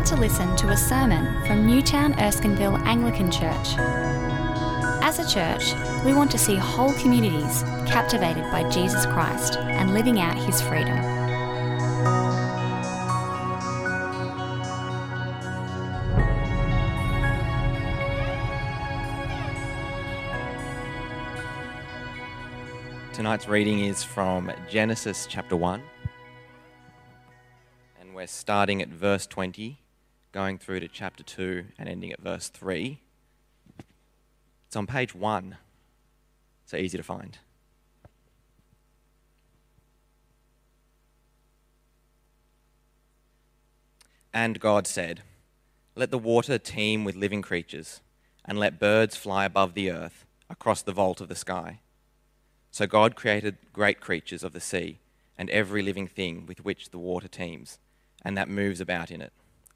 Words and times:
about 0.00 0.08
to 0.08 0.16
listen 0.16 0.56
to 0.56 0.68
a 0.70 0.76
sermon 0.78 1.44
from 1.44 1.66
Newtown 1.66 2.14
Erskineville 2.14 2.80
Anglican 2.86 3.30
Church. 3.30 3.74
As 5.02 5.18
a 5.18 5.28
church, 5.28 5.74
we 6.06 6.14
want 6.14 6.30
to 6.30 6.38
see 6.38 6.56
whole 6.56 6.94
communities 6.94 7.62
captivated 7.86 8.44
by 8.44 8.66
Jesus 8.70 9.04
Christ 9.04 9.58
and 9.58 9.92
living 9.92 10.18
out 10.18 10.38
his 10.38 10.62
freedom. 10.62 10.96
Tonight's 23.12 23.48
reading 23.48 23.80
is 23.80 24.02
from 24.02 24.50
Genesis 24.66 25.26
chapter 25.28 25.56
1. 25.56 25.82
And 28.00 28.14
we're 28.14 28.26
starting 28.26 28.80
at 28.80 28.88
verse 28.88 29.26
20, 29.26 29.78
going 30.32 30.58
through 30.58 30.80
to 30.80 30.88
chapter 30.88 31.22
2, 31.22 31.64
and 31.78 31.88
ending 31.88 32.12
at 32.12 32.20
verse 32.20 32.48
3. 32.48 33.00
It's 34.66 34.76
on 34.76 34.86
page 34.86 35.14
1, 35.14 35.56
so 36.66 36.76
easy 36.76 36.96
to 36.96 37.02
find. 37.02 37.38
And 44.32 44.60
God 44.60 44.86
said, 44.86 45.22
Let 45.96 46.10
the 46.10 46.18
water 46.18 46.58
teem 46.58 47.04
with 47.04 47.16
living 47.16 47.42
creatures, 47.42 48.00
and 48.44 48.58
let 48.58 48.78
birds 48.78 49.16
fly 49.16 49.44
above 49.44 49.74
the 49.74 49.90
earth 49.90 50.24
across 50.48 50.82
the 50.82 50.92
vault 50.92 51.20
of 51.20 51.28
the 51.28 51.34
sky. 51.34 51.80
So 52.70 52.86
God 52.86 53.16
created 53.16 53.56
great 53.72 54.00
creatures 54.00 54.44
of 54.44 54.52
the 54.52 54.60
sea 54.60 54.98
and 55.36 55.50
every 55.50 55.82
living 55.82 56.06
thing 56.06 56.44
with 56.46 56.64
which 56.64 56.90
the 56.90 56.98
water 56.98 57.26
teems, 57.26 57.78
and 58.22 58.36
that 58.36 58.48
moves 58.48 58.80
about 58.80 59.10
in 59.10 59.20
it, 59.20 59.32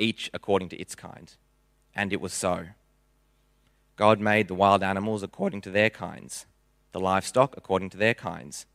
each 0.00 0.30
according 0.32 0.68
to 0.70 0.76
its 0.76 0.94
kind. 0.94 1.34
And 1.94 2.12
it 2.12 2.20
was 2.20 2.32
so. 2.32 2.66
God 3.96 4.20
made 4.20 4.48
the 4.48 4.54
wild 4.54 4.82
animals 4.82 5.22
according 5.22 5.60
to 5.62 5.70
their 5.70 5.90
kinds, 5.90 6.46
the 6.92 7.00
livestock 7.00 7.56
according 7.56 7.90
to 7.90 7.98
their 7.98 8.14
kinds, 8.14 8.66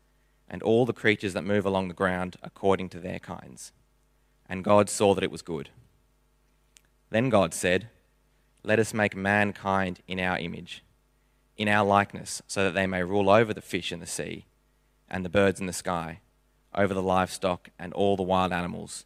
and 0.47 0.61
all 0.61 0.85
the 0.85 0.93
creatures 0.93 1.33
that 1.33 1.43
move 1.43 1.65
along 1.65 1.87
the 1.87 1.93
ground 1.93 2.35
according 2.43 2.89
to 2.89 2.99
their 2.99 3.19
kinds. 3.19 3.71
And 4.47 4.63
God 4.63 4.89
saw 4.89 5.15
that 5.15 5.23
it 5.23 5.31
was 5.31 5.41
good. 5.41 5.69
Then 7.09 7.29
God 7.29 7.53
said, 7.53 7.89
Let 8.63 8.79
us 8.79 8.93
make 8.93 9.15
mankind 9.15 10.01
in 10.07 10.19
our 10.19 10.37
image 10.37 10.83
in 11.57 11.67
our 11.67 11.85
likeness, 11.85 12.41
so 12.47 12.63
that 12.63 12.73
they 12.73 12.87
may 12.87 13.03
rule 13.03 13.29
over 13.29 13.53
the 13.53 13.61
fish 13.61 13.91
in 13.91 13.99
the 13.99 14.05
sea, 14.05 14.45
and 15.09 15.23
the 15.23 15.29
birds 15.29 15.59
in 15.59 15.67
the 15.67 15.73
sky, 15.73 16.19
over 16.73 16.93
the 16.93 17.01
livestock 17.01 17.69
and 17.79 17.93
all 17.93 18.17
the 18.17 18.23
wild 18.23 18.51
animals, 18.51 19.05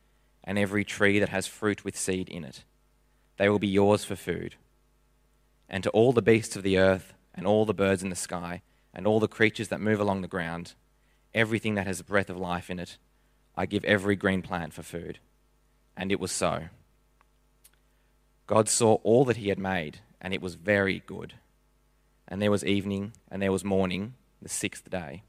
and 0.43 0.57
every 0.57 0.83
tree 0.83 1.19
that 1.19 1.29
has 1.29 1.47
fruit 1.47 1.83
with 1.83 1.97
seed 1.97 2.29
in 2.29 2.43
it. 2.43 2.63
They 3.37 3.49
will 3.49 3.59
be 3.59 3.67
yours 3.67 4.03
for 4.03 4.15
food. 4.15 4.55
And 5.69 5.83
to 5.83 5.89
all 5.91 6.11
the 6.11 6.21
beasts 6.21 6.55
of 6.55 6.63
the 6.63 6.77
earth, 6.77 7.13
and 7.33 7.47
all 7.47 7.65
the 7.65 7.73
birds 7.73 8.03
in 8.03 8.09
the 8.09 8.15
sky, 8.15 8.61
and 8.93 9.07
all 9.07 9.19
the 9.19 9.27
creatures 9.27 9.69
that 9.69 9.79
move 9.79 9.99
along 9.99 10.21
the 10.21 10.27
ground, 10.27 10.73
everything 11.33 11.75
that 11.75 11.87
has 11.87 11.99
a 11.99 12.03
breath 12.03 12.29
of 12.29 12.37
life 12.37 12.69
in 12.69 12.79
it, 12.79 12.97
I 13.55 13.65
give 13.65 13.85
every 13.85 14.15
green 14.15 14.41
plant 14.41 14.73
for 14.73 14.83
food. 14.83 15.19
And 15.95 16.11
it 16.11 16.19
was 16.19 16.31
so. 16.31 16.65
God 18.47 18.67
saw 18.67 18.95
all 19.03 19.23
that 19.25 19.37
he 19.37 19.49
had 19.49 19.59
made, 19.59 19.99
and 20.19 20.33
it 20.33 20.41
was 20.41 20.55
very 20.55 21.03
good 21.05 21.35
and 22.31 22.41
there 22.41 22.49
was 22.49 22.63
evening, 22.63 23.11
and 23.29 23.41
there 23.41 23.51
was 23.51 23.65
morning, 23.65 24.13
the 24.41 24.47
sixth 24.47 24.89
day. 24.89 25.21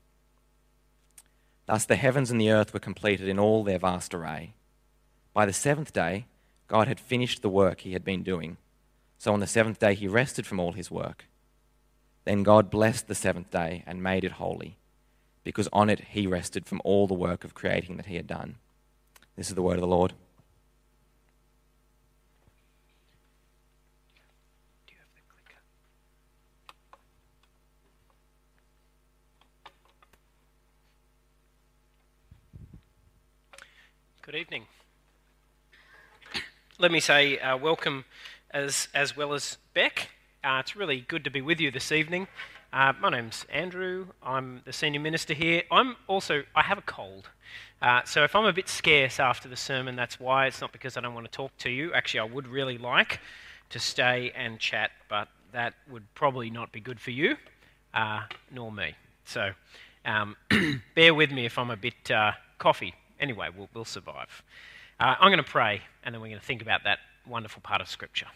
Thus 1.66 1.84
the 1.84 1.96
heavens 1.96 2.30
and 2.30 2.40
the 2.40 2.52
earth 2.52 2.72
were 2.72 2.78
completed 2.78 3.28
in 3.28 3.40
all 3.40 3.64
their 3.64 3.80
vast 3.80 4.14
array. 4.14 4.54
By 5.34 5.46
the 5.46 5.52
seventh 5.52 5.92
day, 5.92 6.26
God 6.68 6.88
had 6.88 7.00
finished 7.00 7.42
the 7.42 7.48
work 7.48 7.80
he 7.80 7.92
had 7.92 8.04
been 8.04 8.22
doing. 8.22 8.58
So 9.18 9.32
on 9.32 9.40
the 9.40 9.46
seventh 9.46 9.78
day, 9.78 9.94
he 9.94 10.08
rested 10.08 10.46
from 10.46 10.60
all 10.60 10.72
his 10.72 10.90
work. 10.90 11.24
Then 12.24 12.42
God 12.42 12.70
blessed 12.70 13.08
the 13.08 13.14
seventh 13.14 13.50
day 13.50 13.82
and 13.86 14.02
made 14.02 14.24
it 14.24 14.32
holy, 14.32 14.76
because 15.42 15.68
on 15.72 15.90
it 15.90 16.00
he 16.10 16.26
rested 16.26 16.66
from 16.66 16.80
all 16.84 17.06
the 17.06 17.14
work 17.14 17.44
of 17.44 17.54
creating 17.54 17.96
that 17.96 18.06
he 18.06 18.16
had 18.16 18.26
done. 18.26 18.56
This 19.36 19.48
is 19.48 19.54
the 19.54 19.62
word 19.62 19.74
of 19.74 19.80
the 19.80 19.86
Lord. 19.86 20.12
Good 34.22 34.36
evening. 34.36 34.66
Let 36.82 36.90
me 36.90 36.98
say 36.98 37.38
uh, 37.38 37.56
welcome 37.58 38.04
as, 38.50 38.88
as 38.92 39.16
well 39.16 39.34
as 39.34 39.56
Beck. 39.72 40.08
Uh, 40.42 40.58
it's 40.58 40.74
really 40.74 41.02
good 41.06 41.22
to 41.22 41.30
be 41.30 41.40
with 41.40 41.60
you 41.60 41.70
this 41.70 41.92
evening. 41.92 42.26
Uh, 42.72 42.92
my 43.00 43.08
name's 43.08 43.46
Andrew. 43.52 44.06
I'm 44.20 44.62
the 44.64 44.72
senior 44.72 44.98
minister 44.98 45.32
here. 45.32 45.62
I'm 45.70 45.94
also, 46.08 46.42
I 46.56 46.62
have 46.62 46.78
a 46.78 46.82
cold. 46.82 47.28
Uh, 47.80 48.00
so 48.04 48.24
if 48.24 48.34
I'm 48.34 48.46
a 48.46 48.52
bit 48.52 48.68
scarce 48.68 49.20
after 49.20 49.48
the 49.48 49.54
sermon, 49.54 49.94
that's 49.94 50.18
why. 50.18 50.48
It's 50.48 50.60
not 50.60 50.72
because 50.72 50.96
I 50.96 51.00
don't 51.02 51.14
want 51.14 51.24
to 51.24 51.30
talk 51.30 51.56
to 51.58 51.70
you. 51.70 51.92
Actually, 51.92 52.18
I 52.18 52.34
would 52.34 52.48
really 52.48 52.78
like 52.78 53.20
to 53.70 53.78
stay 53.78 54.32
and 54.34 54.58
chat, 54.58 54.90
but 55.08 55.28
that 55.52 55.74
would 55.88 56.12
probably 56.16 56.50
not 56.50 56.72
be 56.72 56.80
good 56.80 56.98
for 56.98 57.12
you, 57.12 57.36
uh, 57.94 58.22
nor 58.50 58.72
me. 58.72 58.96
So 59.24 59.52
um, 60.04 60.34
bear 60.96 61.14
with 61.14 61.30
me 61.30 61.46
if 61.46 61.60
I'm 61.60 61.70
a 61.70 61.76
bit 61.76 62.10
uh, 62.10 62.32
coffee 62.58 62.92
anyway, 63.22 63.48
we'll, 63.56 63.68
we'll 63.72 63.84
survive. 63.84 64.42
Uh, 65.02 65.16
I'm 65.18 65.32
going 65.32 65.42
to 65.42 65.50
pray, 65.50 65.80
and 66.04 66.14
then 66.14 66.22
we're 66.22 66.28
going 66.28 66.38
to 66.38 66.46
think 66.46 66.62
about 66.62 66.84
that 66.84 67.00
wonderful 67.26 67.60
part 67.60 67.80
of 67.80 67.88
Scripture. 67.88 68.28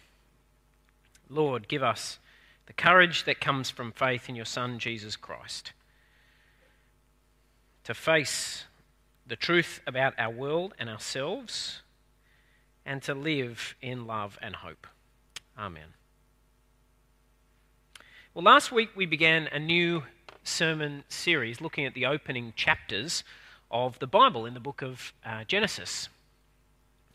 Lord, 1.30 1.68
give 1.68 1.80
us 1.80 2.18
the 2.66 2.72
courage 2.72 3.24
that 3.26 3.40
comes 3.40 3.70
from 3.70 3.92
faith 3.92 4.28
in 4.28 4.34
your 4.34 4.46
Son, 4.46 4.80
Jesus 4.80 5.14
Christ, 5.14 5.70
to 7.84 7.94
face 7.94 8.64
the 9.24 9.36
truth 9.36 9.80
about 9.86 10.14
our 10.18 10.32
world 10.32 10.74
and 10.76 10.90
ourselves, 10.90 11.82
and 12.84 13.00
to 13.04 13.14
live 13.14 13.76
in 13.80 14.04
love 14.04 14.36
and 14.42 14.56
hope. 14.56 14.88
Amen. 15.56 15.94
Well, 18.34 18.42
last 18.42 18.72
week 18.72 18.88
we 18.96 19.06
began 19.06 19.46
a 19.52 19.60
new 19.60 20.02
sermon 20.42 21.04
series 21.08 21.60
looking 21.60 21.86
at 21.86 21.94
the 21.94 22.06
opening 22.06 22.54
chapters 22.56 23.22
of 23.70 24.00
the 24.00 24.08
Bible 24.08 24.44
in 24.46 24.54
the 24.54 24.58
book 24.58 24.82
of 24.82 25.12
uh, 25.24 25.44
Genesis. 25.44 26.08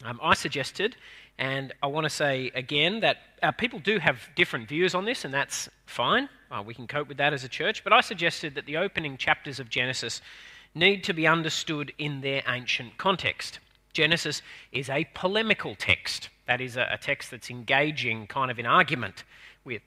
Um, 0.04 0.20
I 0.22 0.34
suggested, 0.34 0.96
and 1.38 1.74
I 1.84 1.88
want 1.88 2.06
to 2.06 2.10
say 2.10 2.52
again, 2.56 3.02
that 3.02 3.18
uh, 3.44 3.52
people 3.52 3.80
do 3.80 4.00
have 4.00 4.30
different 4.36 4.68
views 4.68 4.96
on 4.96 5.06
this, 5.06 5.26
and 5.26 5.34
that's 5.34 5.70
fine. 5.86 6.28
Uh, 6.50 6.64
we 6.66 6.74
can 6.74 6.88
cope 6.88 7.08
with 7.08 7.18
that 7.18 7.34
as 7.34 7.44
a 7.44 7.50
church. 7.50 7.84
But 7.84 7.94
I 7.94 8.02
suggested 8.02 8.56
that 8.56 8.66
the 8.66 8.78
opening 8.78 9.18
chapters 9.18 9.60
of 9.60 9.70
Genesis 9.70 10.22
need 10.74 11.04
to 11.04 11.14
be 11.14 11.28
understood 11.28 11.94
in 11.98 12.22
their 12.22 12.44
ancient 12.48 12.98
context. 12.98 13.60
Genesis 13.94 14.42
is 14.72 14.90
a 14.90 15.08
polemical 15.14 15.76
text, 15.76 16.30
that 16.48 16.62
is, 16.62 16.78
a, 16.78 16.88
a 16.92 16.98
text 16.98 17.32
that's 17.32 17.50
engaging 17.50 18.26
kind 18.28 18.50
of 18.50 18.58
in 18.58 18.66
argument 18.66 19.24
with 19.64 19.82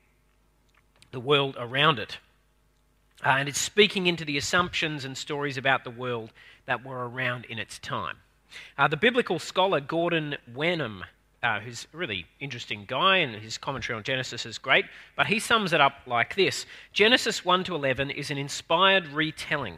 the 1.11 1.21
world 1.21 1.57
around 1.59 1.99
it. 1.99 2.19
Uh, 3.25 3.37
and 3.39 3.49
it's 3.49 3.59
speaking 3.59 4.07
into 4.07 4.25
the 4.25 4.37
assumptions 4.37 5.05
and 5.05 5.17
stories 5.17 5.57
about 5.57 5.85
the 5.85 5.91
world 5.91 6.33
that 6.67 6.85
were 6.85 7.09
around 7.09 7.47
in 7.47 7.59
its 7.59 7.79
time. 7.79 8.17
Uh, 8.77 8.89
the 8.89 8.97
biblical 8.97 9.39
scholar 9.39 9.81
Gordon 9.81 10.37
Wenham 10.55 11.05
uh, 11.45 11.61
who's 11.61 11.87
a 11.93 11.97
really 11.97 12.27
interesting 12.41 12.85
guy, 12.87 13.19
and 13.19 13.35
his 13.35 13.59
commentary 13.59 13.95
on 13.95 14.03
Genesis 14.03 14.47
is 14.47 14.57
great, 14.57 14.87
but 15.15 15.27
he 15.27 15.39
sums 15.39 15.75
it 15.75 15.81
up 15.81 15.93
like 16.07 16.35
this. 16.35 16.65
Genesis 16.95 17.45
1 17.45 17.65
to 17.65 17.75
11 17.75 18.11
is 18.11 18.31
an 18.31 18.39
inspired 18.39 19.07
retelling 19.09 19.77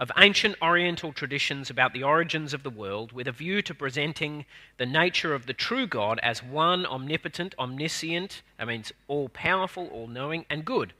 of 0.00 0.10
ancient 0.18 0.56
Oriental 0.60 1.12
traditions 1.12 1.70
about 1.70 1.92
the 1.92 2.02
origins 2.02 2.52
of 2.52 2.64
the 2.64 2.70
world 2.70 3.12
with 3.12 3.28
a 3.28 3.32
view 3.32 3.62
to 3.62 3.72
presenting 3.72 4.44
the 4.78 4.84
nature 4.84 5.32
of 5.32 5.46
the 5.46 5.54
true 5.54 5.86
God 5.86 6.18
as 6.24 6.42
one 6.42 6.84
omnipotent, 6.84 7.54
omniscient, 7.56 8.42
that 8.58 8.66
means 8.66 8.92
all 9.06 9.28
powerful, 9.28 9.86
all 9.92 10.08
knowing, 10.08 10.44
and 10.50 10.64
good, 10.64 10.92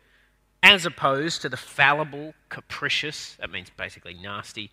as 0.63 0.87
opposed 0.87 1.43
to 1.43 1.49
the 1.49 1.57
fallible, 1.57 2.33
capricious, 2.49 3.37
that 3.41 3.51
means 3.51 3.71
basically 3.77 4.15
nasty, 4.15 4.71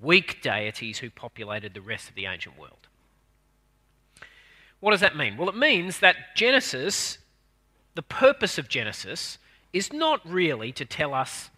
weak 0.00 0.40
deities 0.42 0.98
who 0.98 1.10
populated 1.10 1.74
the 1.74 1.80
rest 1.80 2.08
of 2.08 2.14
the 2.14 2.26
ancient 2.26 2.58
world. 2.58 2.88
What 4.80 4.92
does 4.92 5.00
that 5.00 5.16
mean? 5.16 5.36
Well, 5.36 5.48
it 5.48 5.56
means 5.56 6.00
that 6.00 6.34
Genesis, 6.34 7.18
the 7.94 8.02
purpose 8.02 8.56
of 8.56 8.68
Genesis, 8.68 9.38
is 9.72 9.92
not 9.92 10.20
really 10.28 10.72
to 10.72 10.84
tell 10.84 11.12
us 11.14 11.50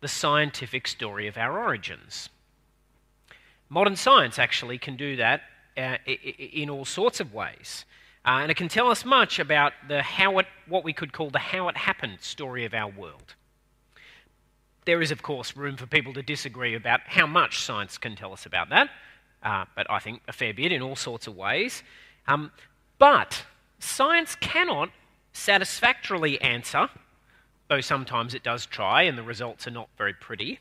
the 0.00 0.08
scientific 0.08 0.86
story 0.88 1.26
of 1.26 1.36
our 1.36 1.58
origins. 1.58 2.28
Modern 3.68 3.96
science 3.96 4.38
actually 4.38 4.78
can 4.78 4.96
do 4.96 5.16
that 5.16 5.42
uh, 5.76 5.96
in 6.06 6.70
all 6.70 6.84
sorts 6.84 7.20
of 7.20 7.32
ways. 7.32 7.84
Uh, 8.24 8.40
and 8.42 8.50
it 8.50 8.56
can 8.56 8.68
tell 8.68 8.90
us 8.90 9.04
much 9.04 9.38
about 9.38 9.72
the 9.88 10.02
how 10.02 10.38
it, 10.38 10.46
what 10.66 10.82
we 10.82 10.92
could 10.92 11.12
call 11.12 11.30
the 11.30 11.38
how 11.38 11.68
it 11.68 11.76
happened 11.76 12.18
story 12.20 12.64
of 12.64 12.74
our 12.74 12.90
world. 12.90 13.34
There 14.86 15.02
is, 15.02 15.10
of 15.10 15.22
course, 15.22 15.56
room 15.56 15.76
for 15.76 15.86
people 15.86 16.14
to 16.14 16.22
disagree 16.22 16.74
about 16.74 17.00
how 17.04 17.26
much 17.26 17.60
science 17.60 17.98
can 17.98 18.16
tell 18.16 18.32
us 18.32 18.46
about 18.46 18.70
that, 18.70 18.88
uh, 19.42 19.66
but 19.74 19.90
I 19.90 19.98
think 19.98 20.22
a 20.26 20.32
fair 20.32 20.54
bit 20.54 20.72
in 20.72 20.80
all 20.80 20.96
sorts 20.96 21.26
of 21.26 21.36
ways. 21.36 21.82
Um, 22.26 22.50
but 22.98 23.44
science 23.78 24.34
cannot 24.36 24.90
satisfactorily 25.32 26.40
answer 26.40 26.88
though 27.68 27.80
sometimes 27.80 28.34
it 28.34 28.42
does 28.42 28.66
try 28.66 29.02
and 29.02 29.18
the 29.18 29.22
results 29.22 29.66
are 29.66 29.72
not 29.72 29.88
very 29.96 30.14
pretty, 30.14 30.60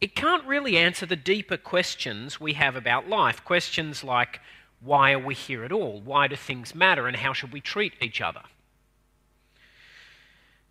it 0.00 0.14
can't 0.14 0.44
really 0.46 0.76
answer 0.76 1.06
the 1.06 1.16
deeper 1.16 1.56
questions 1.56 2.40
we 2.40 2.52
have 2.54 2.76
about 2.76 3.08
life. 3.08 3.44
Questions 3.44 4.04
like 4.04 4.40
why 4.80 5.12
are 5.12 5.18
we 5.18 5.34
here 5.34 5.64
at 5.64 5.72
all? 5.72 6.00
Why 6.00 6.28
do 6.28 6.36
things 6.36 6.72
matter? 6.72 7.08
And 7.08 7.16
how 7.16 7.32
should 7.32 7.52
we 7.52 7.60
treat 7.60 7.94
each 8.00 8.20
other? 8.20 8.42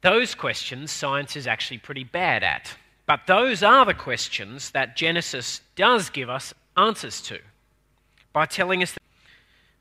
Those 0.01 0.35
questions 0.35 0.91
science 0.91 1.35
is 1.35 1.47
actually 1.47 1.79
pretty 1.79 2.03
bad 2.03 2.43
at. 2.43 2.75
But 3.07 3.21
those 3.25 3.63
are 3.63 3.85
the 3.85 3.93
questions 3.93 4.71
that 4.71 4.95
Genesis 4.97 5.61
does 5.75 6.09
give 6.09 6.29
us 6.29 6.53
answers 6.75 7.21
to 7.21 7.39
by 8.33 8.45
telling 8.45 8.83
us 8.83 8.91
that 8.91 9.01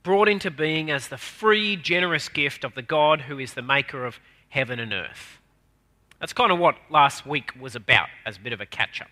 brought 0.02 0.28
into 0.28 0.50
being 0.50 0.90
as 0.90 1.08
the 1.08 1.18
free, 1.18 1.76
generous 1.76 2.28
gift 2.28 2.62
of 2.64 2.74
the 2.74 2.82
God 2.82 3.22
who 3.22 3.40
is 3.40 3.54
the 3.54 3.62
maker 3.62 4.06
of 4.06 4.20
heaven 4.48 4.78
and 4.78 4.92
earth. 4.92 5.38
That's 6.20 6.32
kind 6.32 6.52
of 6.52 6.58
what 6.58 6.76
last 6.88 7.26
week 7.26 7.50
was 7.60 7.74
about, 7.74 8.08
as 8.24 8.36
a 8.36 8.40
bit 8.40 8.52
of 8.52 8.60
a 8.60 8.66
catch 8.66 9.02
up. 9.02 9.08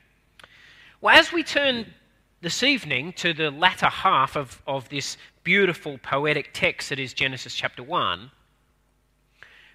Well, 1.00 1.14
as 1.14 1.32
we 1.32 1.42
turn 1.42 1.92
this 2.40 2.62
evening 2.62 3.12
to 3.14 3.34
the 3.34 3.50
latter 3.50 3.88
half 3.88 4.36
of, 4.36 4.62
of 4.66 4.88
this 4.88 5.16
beautiful 5.42 5.98
poetic 5.98 6.50
text 6.52 6.88
that 6.90 6.98
is 6.98 7.12
Genesis 7.12 7.54
chapter 7.54 7.82
1, 7.82 8.30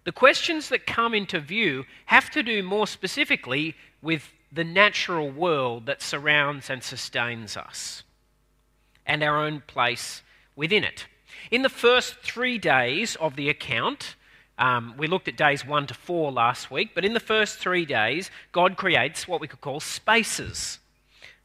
the 0.04 0.12
questions 0.12 0.70
that 0.70 0.86
come 0.86 1.14
into 1.14 1.40
view 1.40 1.86
have 2.06 2.30
to 2.32 2.44
do 2.44 2.64
more 2.64 2.88
specifically 2.88 3.76
with 4.02 4.32
the 4.52 4.64
natural 4.64 5.30
world 5.30 5.86
that 5.86 6.02
surrounds 6.02 6.70
and 6.70 6.84
sustains 6.84 7.56
us 7.56 8.04
and 9.06 9.24
our 9.24 9.38
own 9.38 9.62
place 9.68 10.22
within 10.56 10.84
it. 10.84 11.08
In 11.52 11.62
the 11.62 11.70
first 11.70 12.16
three 12.22 12.58
days 12.58 13.16
of 13.18 13.36
the 13.36 13.50
account, 13.50 14.16
um, 14.58 14.94
we 14.98 15.08
looked 15.08 15.28
at 15.28 15.38
days 15.38 15.66
one 15.66 15.88
to 15.88 15.94
four 15.94 16.32
last 16.32 16.70
week, 16.70 16.92
but 16.94 17.06
in 17.06 17.14
the 17.14 17.20
first 17.20 17.60
three 17.60 17.86
days, 17.86 18.30
God 18.52 18.78
creates 18.78 19.28
what 19.28 19.40
we 19.40 19.48
could 19.48 19.62
call 19.62 19.80
spaces 19.80 20.80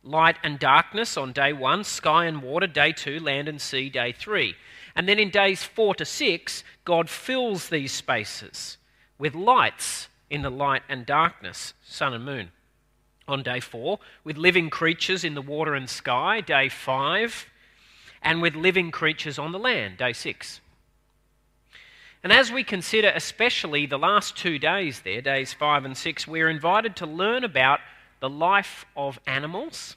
light 0.05 0.37
and 0.43 0.59
darkness 0.59 1.17
on 1.17 1.33
day 1.33 1.53
one, 1.53 1.83
sky 1.83 2.27
and 2.27 2.43
water 2.43 2.67
day 2.67 2.93
two, 2.93 3.19
land 3.21 3.49
and 3.49 3.61
sea 3.61 3.89
day 3.89 4.13
three. 4.13 4.55
And 4.97 5.09
then 5.09 5.19
in 5.19 5.31
days 5.31 5.65
four 5.65 5.95
to 5.97 6.05
six, 6.05 6.63
God 6.85 7.11
fills 7.11 7.69
these 7.69 7.93
spaces 7.93 8.79
with 9.19 9.35
lights 9.35 10.09
in 10.31 10.43
the 10.43 10.51
light 10.51 10.83
and 10.89 11.05
darkness, 11.05 11.75
sun 11.83 12.15
and 12.15 12.25
moon. 12.25 12.51
On 13.27 13.43
day 13.43 13.61
four, 13.61 14.01
with 14.23 14.37
living 14.37 14.69
creatures 14.71 15.25
in 15.25 15.35
the 15.35 15.43
water 15.43 15.75
and 15.75 15.89
sky, 15.89 16.41
day 16.41 16.69
five, 16.69 17.47
and 18.23 18.43
with 18.43 18.55
living 18.55 18.91
creatures 18.91 19.39
on 19.39 19.53
the 19.53 19.59
land, 19.59 19.97
day 19.97 20.13
six. 20.13 20.61
And 22.23 22.33
as 22.33 22.51
we 22.51 22.65
consider 22.65 23.13
especially 23.15 23.87
the 23.87 23.99
last 23.99 24.37
two 24.37 24.59
days 24.59 25.03
there, 25.03 25.21
days 25.21 25.53
five 25.53 25.85
and 25.85 25.97
six, 25.97 26.27
we're 26.27 26.49
invited 26.49 26.97
to 26.97 27.07
learn 27.07 27.45
about 27.45 27.81
the 28.21 28.31
life 28.31 28.87
of 28.97 29.21
animals 29.27 29.97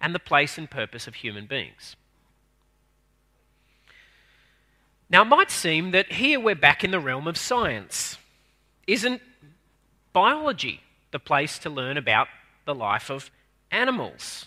and 0.00 0.14
the 0.14 0.18
place 0.18 0.58
and 0.58 0.68
purpose 0.68 1.06
of 1.06 1.14
human 1.14 1.46
beings. 1.46 1.96
Now, 5.12 5.20
it 5.20 5.26
might 5.26 5.50
seem 5.50 5.90
that 5.90 6.10
here 6.10 6.40
we're 6.40 6.54
back 6.54 6.82
in 6.82 6.90
the 6.90 6.98
realm 6.98 7.28
of 7.28 7.36
science. 7.36 8.16
Isn't 8.86 9.20
biology 10.14 10.80
the 11.10 11.18
place 11.18 11.58
to 11.60 11.70
learn 11.70 11.98
about 11.98 12.28
the 12.64 12.74
life 12.74 13.10
of 13.10 13.30
animals? 13.70 14.46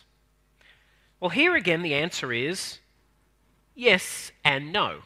Well, 1.19 1.29
here 1.29 1.55
again, 1.55 1.83
the 1.83 1.93
answer 1.93 2.33
is 2.33 2.79
yes 3.75 4.31
and 4.43 4.73
no. 4.73 5.01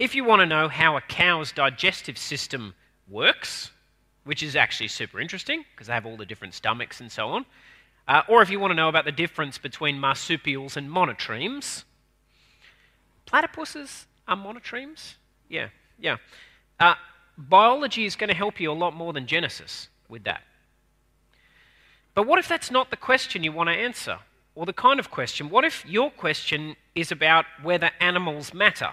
If 0.00 0.16
you 0.16 0.24
want 0.24 0.40
to 0.40 0.46
know 0.46 0.66
how 0.66 0.96
a 0.96 1.00
cow's 1.02 1.52
digestive 1.52 2.18
system 2.18 2.74
works, 3.08 3.70
which 4.24 4.42
is 4.42 4.56
actually 4.56 4.88
super 4.88 5.20
interesting 5.20 5.64
because 5.70 5.86
they 5.86 5.92
have 5.92 6.06
all 6.06 6.16
the 6.16 6.26
different 6.26 6.52
stomachs 6.52 7.00
and 7.00 7.12
so 7.12 7.28
on, 7.28 7.46
uh, 8.08 8.22
or 8.28 8.42
if 8.42 8.50
you 8.50 8.58
want 8.58 8.72
to 8.72 8.76
know 8.76 8.88
about 8.88 9.04
the 9.04 9.12
difference 9.12 9.56
between 9.56 10.00
marsupials 10.00 10.76
and 10.76 10.90
monotremes, 10.90 11.84
platypuses 13.24 14.06
are 14.26 14.36
monotremes? 14.36 15.14
Yeah, 15.48 15.68
yeah. 15.98 16.16
Uh, 16.80 16.94
biology 17.36 18.04
is 18.04 18.16
going 18.16 18.28
to 18.28 18.36
help 18.36 18.60
you 18.60 18.70
a 18.70 18.74
lot 18.74 18.94
more 18.94 19.12
than 19.12 19.26
Genesis 19.26 19.88
with 20.08 20.24
that. 20.24 20.42
But 22.14 22.26
what 22.26 22.38
if 22.38 22.48
that's 22.48 22.70
not 22.70 22.90
the 22.90 22.96
question 22.96 23.42
you 23.42 23.52
want 23.52 23.68
to 23.68 23.74
answer? 23.74 24.18
Or 24.54 24.66
the 24.66 24.72
kind 24.72 25.00
of 25.00 25.10
question? 25.10 25.50
What 25.50 25.64
if 25.64 25.84
your 25.84 26.10
question 26.10 26.76
is 26.94 27.10
about 27.10 27.44
whether 27.62 27.90
animals 28.00 28.54
matter? 28.54 28.90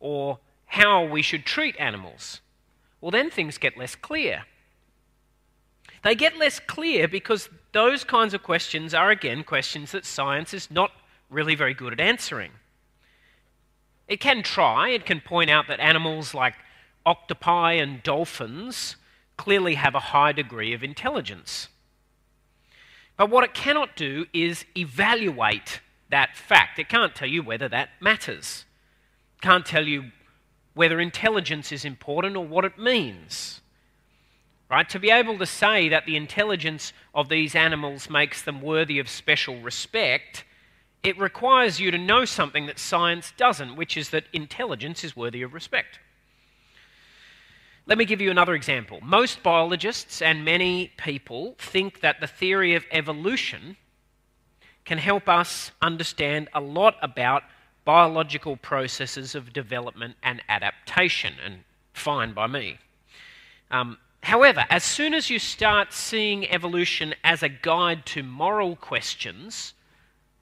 or 0.00 0.38
how 0.66 1.04
we 1.04 1.22
should 1.22 1.44
treat 1.44 1.76
animals, 1.78 2.40
well, 3.00 3.10
then 3.10 3.30
things 3.30 3.58
get 3.58 3.76
less 3.76 3.94
clear. 3.94 4.44
They 6.04 6.14
get 6.14 6.36
less 6.36 6.60
clear 6.60 7.08
because 7.08 7.48
those 7.72 8.04
kinds 8.04 8.34
of 8.34 8.42
questions 8.42 8.94
are, 8.94 9.10
again, 9.10 9.42
questions 9.44 9.92
that 9.92 10.04
science 10.04 10.54
is 10.54 10.70
not 10.70 10.92
really 11.30 11.54
very 11.54 11.74
good 11.74 11.92
at 11.92 12.00
answering. 12.00 12.52
It 14.08 14.20
can 14.20 14.42
try, 14.42 14.88
it 14.88 15.04
can 15.04 15.20
point 15.20 15.50
out 15.50 15.68
that 15.68 15.80
animals 15.80 16.34
like 16.34 16.54
octopi 17.04 17.72
and 17.74 18.02
dolphins 18.02 18.96
clearly 19.36 19.74
have 19.74 19.94
a 19.94 20.00
high 20.00 20.32
degree 20.32 20.72
of 20.72 20.82
intelligence. 20.82 21.68
But 23.16 23.30
what 23.30 23.44
it 23.44 23.52
cannot 23.52 23.96
do 23.96 24.26
is 24.32 24.64
evaluate 24.76 25.80
that 26.08 26.36
fact. 26.36 26.78
It 26.78 26.88
can't 26.88 27.14
tell 27.14 27.28
you 27.28 27.42
whether 27.42 27.68
that 27.68 27.90
matters 28.00 28.64
It 29.36 29.42
can't 29.42 29.66
tell 29.66 29.86
you 29.86 30.12
whether 30.74 31.00
intelligence 31.00 31.72
is 31.72 31.84
important 31.84 32.36
or 32.36 32.46
what 32.46 32.64
it 32.64 32.78
means. 32.78 33.60
Right? 34.70 34.88
To 34.90 34.98
be 34.98 35.10
able 35.10 35.38
to 35.38 35.46
say 35.46 35.88
that 35.88 36.06
the 36.06 36.16
intelligence 36.16 36.92
of 37.14 37.28
these 37.28 37.54
animals 37.54 38.08
makes 38.08 38.42
them 38.42 38.60
worthy 38.60 38.98
of 38.98 39.08
special 39.08 39.60
respect, 39.60 40.44
it 41.02 41.18
requires 41.18 41.80
you 41.80 41.90
to 41.90 41.98
know 41.98 42.24
something 42.24 42.66
that 42.66 42.78
science 42.78 43.32
doesn't, 43.36 43.76
which 43.76 43.96
is 43.96 44.10
that 44.10 44.24
intelligence 44.32 45.04
is 45.04 45.16
worthy 45.16 45.42
of 45.42 45.54
respect. 45.54 46.00
Let 47.86 47.96
me 47.96 48.04
give 48.04 48.20
you 48.20 48.30
another 48.30 48.54
example. 48.54 48.98
Most 49.02 49.42
biologists 49.42 50.20
and 50.20 50.44
many 50.44 50.92
people 50.98 51.54
think 51.58 52.00
that 52.00 52.20
the 52.20 52.26
theory 52.26 52.74
of 52.74 52.84
evolution 52.90 53.76
can 54.84 54.98
help 54.98 55.28
us 55.28 55.70
understand 55.80 56.48
a 56.54 56.60
lot 56.60 56.96
about 57.00 57.44
biological 57.84 58.56
processes 58.56 59.34
of 59.34 59.54
development 59.54 60.16
and 60.22 60.42
adaptation, 60.50 61.34
and 61.42 61.64
fine 61.94 62.34
by 62.34 62.46
me. 62.46 62.78
Um, 63.70 63.96
however, 64.22 64.66
as 64.68 64.84
soon 64.84 65.14
as 65.14 65.30
you 65.30 65.38
start 65.38 65.94
seeing 65.94 66.46
evolution 66.50 67.14
as 67.24 67.42
a 67.42 67.48
guide 67.48 68.04
to 68.06 68.22
moral 68.22 68.76
questions, 68.76 69.72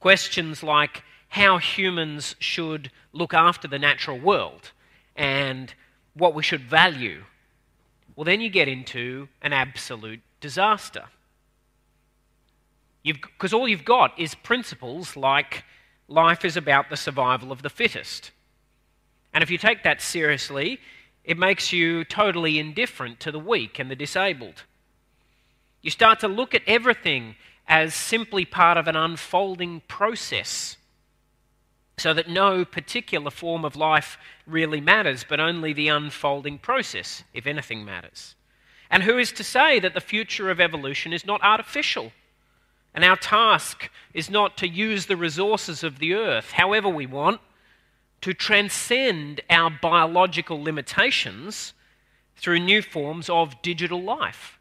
questions 0.01 0.63
like 0.63 1.03
how 1.29 1.59
humans 1.59 2.37
should 2.39 2.91
look 3.13 3.35
after 3.35 3.69
the 3.69 3.79
natural 3.79 4.19
world 4.19 4.71
and 5.15 5.75
what 6.15 6.35
we 6.35 6.43
should 6.43 6.63
value, 6.63 7.25
well, 8.15 8.25
then 8.25 8.41
you 8.41 8.49
get 8.49 8.69
into 8.69 9.29
an 9.43 9.53
absolute 9.53 10.21
disaster. 10.41 11.05
Because 13.05 13.53
all 13.53 13.69
you've 13.69 13.85
got 13.85 14.19
is 14.19 14.35
principles 14.35 15.17
like 15.17 15.65
life 16.09 16.45
is 16.45 16.57
about 16.57 16.89
the 16.89 16.97
survival 16.97 17.53
of 17.53 17.63
the 17.63 17.71
fittest. 17.71 18.31
And 19.33 19.43
if 19.43 19.51
you 19.51 19.59
take 19.59 19.83
that 19.83 20.01
seriously, 20.01 20.81
it 21.23 21.37
makes 21.37 21.73
you 21.73 22.05
totally 22.05 22.59
indifferent 22.59 23.21
to 23.21 23.31
the 23.31 23.39
weak 23.39 23.79
and 23.79 23.91
the 23.91 23.97
disabled. 23.97 24.63
You 25.83 25.91
start 25.91 26.21
to 26.21 26.29
look 26.29 26.55
at 26.55 26.63
everything 26.67 27.37
as 27.69 27.95
simply 27.95 28.45
part 28.45 28.77
of 28.77 28.87
an 28.87 28.97
unfolding 28.97 29.83
process, 29.89 30.77
so 31.99 32.13
that 32.13 32.29
no 32.29 32.65
particular 32.65 33.31
form 33.31 33.65
of 33.65 33.75
life 33.75 34.19
really 34.47 34.81
matters, 34.81 35.25
but 35.29 35.41
only 35.41 35.73
the 35.73 35.89
unfolding 35.89 36.59
process, 36.59 37.25
if 37.33 37.47
anything 37.47 37.85
matters. 37.85 38.35
And 38.91 39.03
who 39.03 39.19
is 39.19 39.33
to 39.33 39.45
say 39.45 39.81
that 39.81 39.95
the 39.95 40.01
future 40.01 40.51
of 40.51 40.61
evolution 40.61 41.13
is 41.13 41.27
not 41.27 41.43
artificial? 41.43 42.13
And 42.95 43.05
our 43.05 43.17
task 43.17 43.91
is 44.15 44.31
not 44.31 44.57
to 44.59 44.69
use 44.69 45.07
the 45.07 45.17
resources 45.17 45.83
of 45.83 45.99
the 45.99 46.15
earth 46.15 46.53
however 46.53 46.89
we 46.89 47.07
want, 47.07 47.41
to 48.23 48.33
transcend 48.33 49.41
our 49.51 49.71
biological 49.71 50.63
limitations 50.63 51.75
through 52.37 52.61
new 52.61 52.83
forms 52.83 53.29
of 53.29 53.61
digital 53.63 54.03
life. 54.03 54.56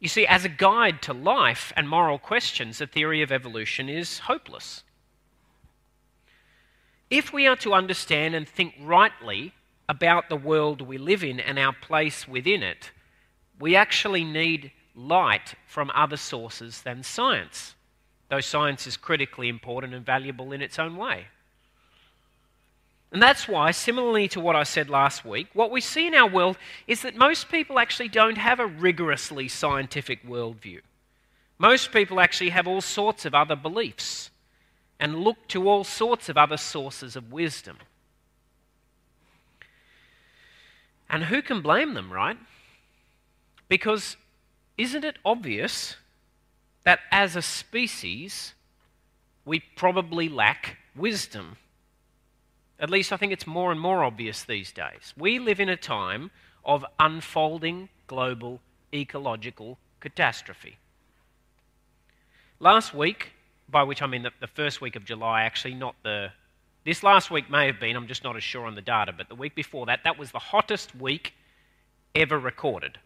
You 0.00 0.08
see, 0.08 0.26
as 0.26 0.44
a 0.44 0.48
guide 0.48 1.02
to 1.02 1.12
life 1.12 1.72
and 1.76 1.88
moral 1.88 2.18
questions, 2.18 2.78
the 2.78 2.86
theory 2.86 3.22
of 3.22 3.32
evolution 3.32 3.88
is 3.88 4.20
hopeless. 4.20 4.84
If 7.10 7.32
we 7.32 7.46
are 7.46 7.56
to 7.56 7.72
understand 7.72 8.34
and 8.34 8.48
think 8.48 8.74
rightly 8.80 9.54
about 9.88 10.28
the 10.28 10.36
world 10.36 10.82
we 10.82 10.98
live 10.98 11.24
in 11.24 11.40
and 11.40 11.58
our 11.58 11.72
place 11.72 12.28
within 12.28 12.62
it, 12.62 12.92
we 13.58 13.74
actually 13.74 14.24
need 14.24 14.70
light 14.94 15.54
from 15.66 15.90
other 15.94 16.16
sources 16.16 16.82
than 16.82 17.02
science, 17.02 17.74
though 18.28 18.40
science 18.40 18.86
is 18.86 18.96
critically 18.96 19.48
important 19.48 19.94
and 19.94 20.04
valuable 20.04 20.52
in 20.52 20.60
its 20.60 20.78
own 20.78 20.96
way. 20.96 21.26
And 23.10 23.22
that's 23.22 23.48
why, 23.48 23.70
similarly 23.70 24.28
to 24.28 24.40
what 24.40 24.56
I 24.56 24.64
said 24.64 24.90
last 24.90 25.24
week, 25.24 25.48
what 25.54 25.70
we 25.70 25.80
see 25.80 26.06
in 26.06 26.14
our 26.14 26.28
world 26.28 26.58
is 26.86 27.02
that 27.02 27.16
most 27.16 27.48
people 27.48 27.78
actually 27.78 28.08
don't 28.08 28.36
have 28.36 28.60
a 28.60 28.66
rigorously 28.66 29.48
scientific 29.48 30.26
worldview. 30.26 30.80
Most 31.58 31.90
people 31.90 32.20
actually 32.20 32.50
have 32.50 32.68
all 32.68 32.82
sorts 32.82 33.24
of 33.24 33.34
other 33.34 33.56
beliefs 33.56 34.30
and 35.00 35.20
look 35.20 35.48
to 35.48 35.68
all 35.68 35.84
sorts 35.84 36.28
of 36.28 36.36
other 36.36 36.56
sources 36.56 37.16
of 37.16 37.32
wisdom. 37.32 37.78
And 41.08 41.24
who 41.24 41.40
can 41.40 41.62
blame 41.62 41.94
them, 41.94 42.12
right? 42.12 42.36
Because 43.68 44.16
isn't 44.76 45.04
it 45.04 45.16
obvious 45.24 45.96
that 46.84 47.00
as 47.10 47.36
a 47.36 47.42
species, 47.42 48.54
we 49.46 49.60
probably 49.60 50.28
lack 50.28 50.76
wisdom? 50.94 51.56
At 52.80 52.90
least 52.90 53.12
I 53.12 53.16
think 53.16 53.32
it's 53.32 53.46
more 53.46 53.72
and 53.72 53.80
more 53.80 54.04
obvious 54.04 54.44
these 54.44 54.72
days. 54.72 55.12
We 55.16 55.38
live 55.38 55.58
in 55.58 55.68
a 55.68 55.76
time 55.76 56.30
of 56.64 56.84
unfolding 57.00 57.88
global 58.06 58.60
ecological 58.94 59.78
catastrophe. 60.00 60.78
Last 62.60 62.94
week, 62.94 63.32
by 63.68 63.82
which 63.82 64.00
I 64.00 64.06
mean 64.06 64.22
the, 64.22 64.30
the, 64.40 64.46
first 64.46 64.80
week 64.80 64.96
of 64.96 65.04
July, 65.04 65.42
actually, 65.42 65.74
not 65.74 65.94
the. 66.02 66.32
This 66.84 67.02
last 67.02 67.30
week 67.30 67.50
may 67.50 67.66
have 67.66 67.78
been, 67.78 67.96
I'm 67.96 68.06
just 68.06 68.24
not 68.24 68.36
as 68.36 68.42
sure 68.42 68.64
on 68.64 68.74
the 68.74 68.80
data, 68.80 69.12
but 69.12 69.28
the 69.28 69.34
week 69.34 69.54
before 69.54 69.86
that, 69.86 70.00
that 70.04 70.18
was 70.18 70.30
the 70.30 70.38
hottest 70.38 70.94
week 70.94 71.34
ever 72.14 72.38
recorded. 72.38 72.98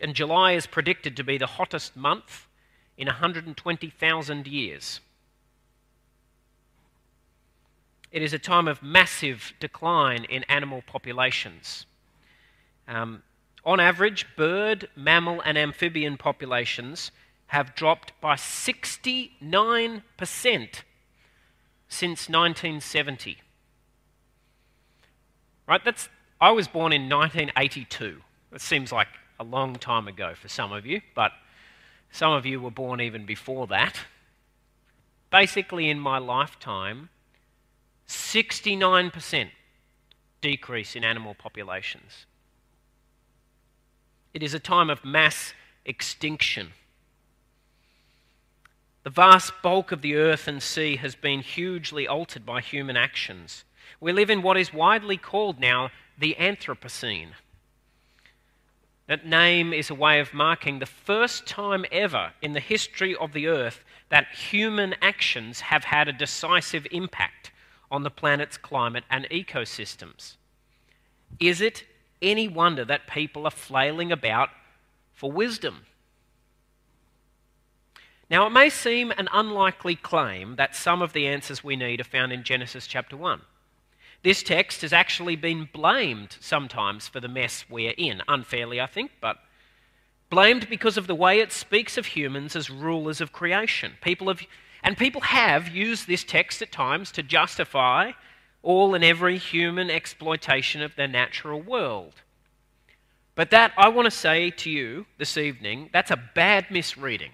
And 0.00 0.14
July 0.14 0.52
is 0.52 0.66
predicted 0.66 1.16
to 1.16 1.24
be 1.24 1.38
the 1.38 1.46
hottest 1.46 1.96
month 1.96 2.46
in 2.98 3.06
120,000 3.06 4.46
years. 4.46 5.00
It 8.16 8.22
is 8.22 8.32
a 8.32 8.38
time 8.38 8.66
of 8.66 8.82
massive 8.82 9.52
decline 9.60 10.24
in 10.24 10.42
animal 10.44 10.80
populations. 10.80 11.84
Um, 12.88 13.22
on 13.62 13.78
average, 13.78 14.26
bird, 14.38 14.88
mammal, 14.96 15.42
and 15.42 15.58
amphibian 15.58 16.16
populations 16.16 17.10
have 17.48 17.74
dropped 17.74 18.18
by 18.22 18.36
69% 18.36 20.00
since 21.88 22.28
1970. 22.30 23.36
Right? 25.68 25.84
That's, 25.84 26.08
I 26.40 26.52
was 26.52 26.68
born 26.68 26.94
in 26.94 27.10
1982. 27.10 28.22
It 28.50 28.62
seems 28.62 28.92
like 28.92 29.08
a 29.38 29.44
long 29.44 29.76
time 29.76 30.08
ago 30.08 30.32
for 30.34 30.48
some 30.48 30.72
of 30.72 30.86
you, 30.86 31.02
but 31.14 31.32
some 32.10 32.32
of 32.32 32.46
you 32.46 32.62
were 32.62 32.70
born 32.70 33.02
even 33.02 33.26
before 33.26 33.66
that. 33.66 34.00
Basically, 35.30 35.90
in 35.90 36.00
my 36.00 36.16
lifetime, 36.16 37.10
69% 38.08 39.50
decrease 40.40 40.94
in 40.94 41.04
animal 41.04 41.34
populations. 41.34 42.26
It 44.32 44.42
is 44.42 44.54
a 44.54 44.60
time 44.60 44.90
of 44.90 45.04
mass 45.04 45.54
extinction. 45.84 46.72
The 49.02 49.10
vast 49.10 49.52
bulk 49.62 49.92
of 49.92 50.02
the 50.02 50.16
earth 50.16 50.46
and 50.46 50.62
sea 50.62 50.96
has 50.96 51.14
been 51.14 51.40
hugely 51.40 52.06
altered 52.06 52.44
by 52.44 52.60
human 52.60 52.96
actions. 52.96 53.64
We 54.00 54.12
live 54.12 54.30
in 54.30 54.42
what 54.42 54.56
is 54.56 54.74
widely 54.74 55.16
called 55.16 55.60
now 55.60 55.90
the 56.18 56.36
Anthropocene. 56.38 57.30
That 59.06 59.24
name 59.24 59.72
is 59.72 59.88
a 59.88 59.94
way 59.94 60.18
of 60.18 60.34
marking 60.34 60.80
the 60.80 60.86
first 60.86 61.46
time 61.46 61.84
ever 61.92 62.32
in 62.42 62.52
the 62.52 62.60
history 62.60 63.14
of 63.14 63.32
the 63.32 63.46
earth 63.46 63.84
that 64.08 64.26
human 64.34 64.94
actions 65.00 65.60
have 65.60 65.84
had 65.84 66.08
a 66.08 66.12
decisive 66.12 66.86
impact 66.90 67.52
on 67.90 68.02
the 68.02 68.10
planet's 68.10 68.56
climate 68.56 69.04
and 69.10 69.28
ecosystems. 69.30 70.36
Is 71.40 71.60
it 71.60 71.84
any 72.22 72.48
wonder 72.48 72.84
that 72.84 73.06
people 73.06 73.46
are 73.46 73.50
flailing 73.50 74.10
about 74.10 74.50
for 75.12 75.30
wisdom? 75.30 75.86
Now, 78.28 78.46
it 78.46 78.50
may 78.50 78.70
seem 78.70 79.12
an 79.12 79.28
unlikely 79.32 79.94
claim 79.94 80.56
that 80.56 80.74
some 80.74 81.00
of 81.00 81.12
the 81.12 81.26
answers 81.28 81.62
we 81.62 81.76
need 81.76 82.00
are 82.00 82.04
found 82.04 82.32
in 82.32 82.42
Genesis 82.42 82.86
chapter 82.86 83.16
1. 83.16 83.40
This 84.22 84.42
text 84.42 84.82
has 84.82 84.92
actually 84.92 85.36
been 85.36 85.68
blamed 85.72 86.36
sometimes 86.40 87.06
for 87.06 87.20
the 87.20 87.28
mess 87.28 87.64
we're 87.68 87.94
in, 87.96 88.22
unfairly, 88.26 88.80
I 88.80 88.86
think, 88.86 89.12
but 89.20 89.38
blamed 90.30 90.68
because 90.68 90.96
of 90.96 91.06
the 91.06 91.14
way 91.14 91.38
it 91.38 91.52
speaks 91.52 91.96
of 91.96 92.06
humans 92.06 92.56
as 92.56 92.68
rulers 92.68 93.20
of 93.20 93.32
creation. 93.32 93.92
People 94.00 94.26
have 94.26 94.42
and 94.86 94.96
people 94.96 95.20
have 95.22 95.68
used 95.68 96.06
this 96.06 96.22
text 96.22 96.62
at 96.62 96.70
times 96.70 97.10
to 97.10 97.22
justify 97.24 98.12
all 98.62 98.94
and 98.94 99.02
every 99.02 99.36
human 99.36 99.90
exploitation 99.90 100.80
of 100.80 100.94
the 100.94 101.08
natural 101.08 101.60
world. 101.60 102.14
But 103.34 103.50
that, 103.50 103.72
I 103.76 103.88
want 103.88 104.06
to 104.06 104.12
say 104.12 104.50
to 104.50 104.70
you 104.70 105.06
this 105.18 105.36
evening, 105.36 105.90
that's 105.92 106.12
a 106.12 106.22
bad 106.36 106.70
misreading. 106.70 107.32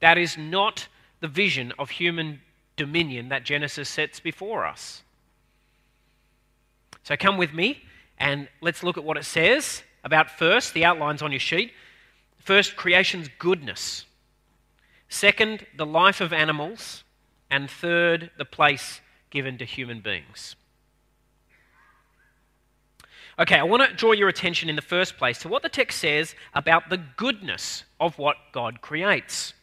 That 0.00 0.16
is 0.16 0.38
not 0.38 0.88
the 1.20 1.28
vision 1.28 1.74
of 1.78 1.90
human 1.90 2.40
dominion 2.76 3.28
that 3.28 3.44
Genesis 3.44 3.90
sets 3.90 4.18
before 4.18 4.64
us. 4.64 5.02
So 7.02 7.14
come 7.18 7.36
with 7.36 7.52
me 7.52 7.82
and 8.16 8.48
let's 8.62 8.82
look 8.82 8.96
at 8.96 9.04
what 9.04 9.18
it 9.18 9.26
says 9.26 9.82
about 10.02 10.30
first, 10.30 10.72
the 10.72 10.86
outlines 10.86 11.20
on 11.20 11.30
your 11.30 11.40
sheet. 11.40 11.72
First, 12.38 12.74
creation's 12.74 13.28
goodness. 13.38 14.06
Second, 15.08 15.66
the 15.76 15.86
life 15.86 16.20
of 16.20 16.32
animals. 16.32 17.04
And 17.50 17.70
third, 17.70 18.30
the 18.36 18.44
place 18.44 19.00
given 19.30 19.58
to 19.58 19.64
human 19.64 20.00
beings. 20.00 20.56
Okay, 23.38 23.56
I 23.56 23.62
want 23.62 23.88
to 23.88 23.94
draw 23.94 24.12
your 24.12 24.28
attention 24.28 24.68
in 24.68 24.76
the 24.76 24.82
first 24.82 25.16
place 25.16 25.38
to 25.38 25.48
what 25.48 25.62
the 25.62 25.68
text 25.68 26.00
says 26.00 26.34
about 26.54 26.90
the 26.90 26.96
goodness 26.96 27.84
of 28.00 28.18
what 28.18 28.36
God 28.52 28.80
creates. 28.80 29.54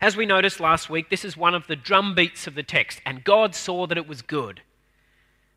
As 0.00 0.16
we 0.16 0.26
noticed 0.26 0.60
last 0.60 0.90
week, 0.90 1.10
this 1.10 1.24
is 1.24 1.36
one 1.36 1.54
of 1.54 1.66
the 1.66 1.76
drumbeats 1.76 2.46
of 2.46 2.54
the 2.54 2.62
text, 2.62 3.00
and 3.06 3.24
God 3.24 3.54
saw 3.54 3.86
that 3.86 3.98
it 3.98 4.06
was 4.06 4.22
good. 4.22 4.62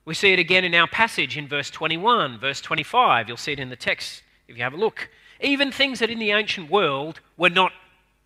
We 0.05 0.13
see 0.13 0.33
it 0.33 0.39
again 0.39 0.63
in 0.63 0.75
our 0.75 0.87
passage 0.87 1.37
in 1.37 1.47
verse 1.47 1.69
21, 1.69 2.39
verse 2.39 2.61
25. 2.61 3.27
You'll 3.27 3.37
see 3.37 3.53
it 3.53 3.59
in 3.59 3.69
the 3.69 3.75
text 3.75 4.23
if 4.47 4.57
you 4.57 4.63
have 4.63 4.73
a 4.73 4.77
look. 4.77 5.09
Even 5.41 5.71
things 5.71 5.99
that 5.99 6.09
in 6.09 6.19
the 6.19 6.31
ancient 6.31 6.69
world 6.69 7.19
were 7.37 7.49
not 7.49 7.71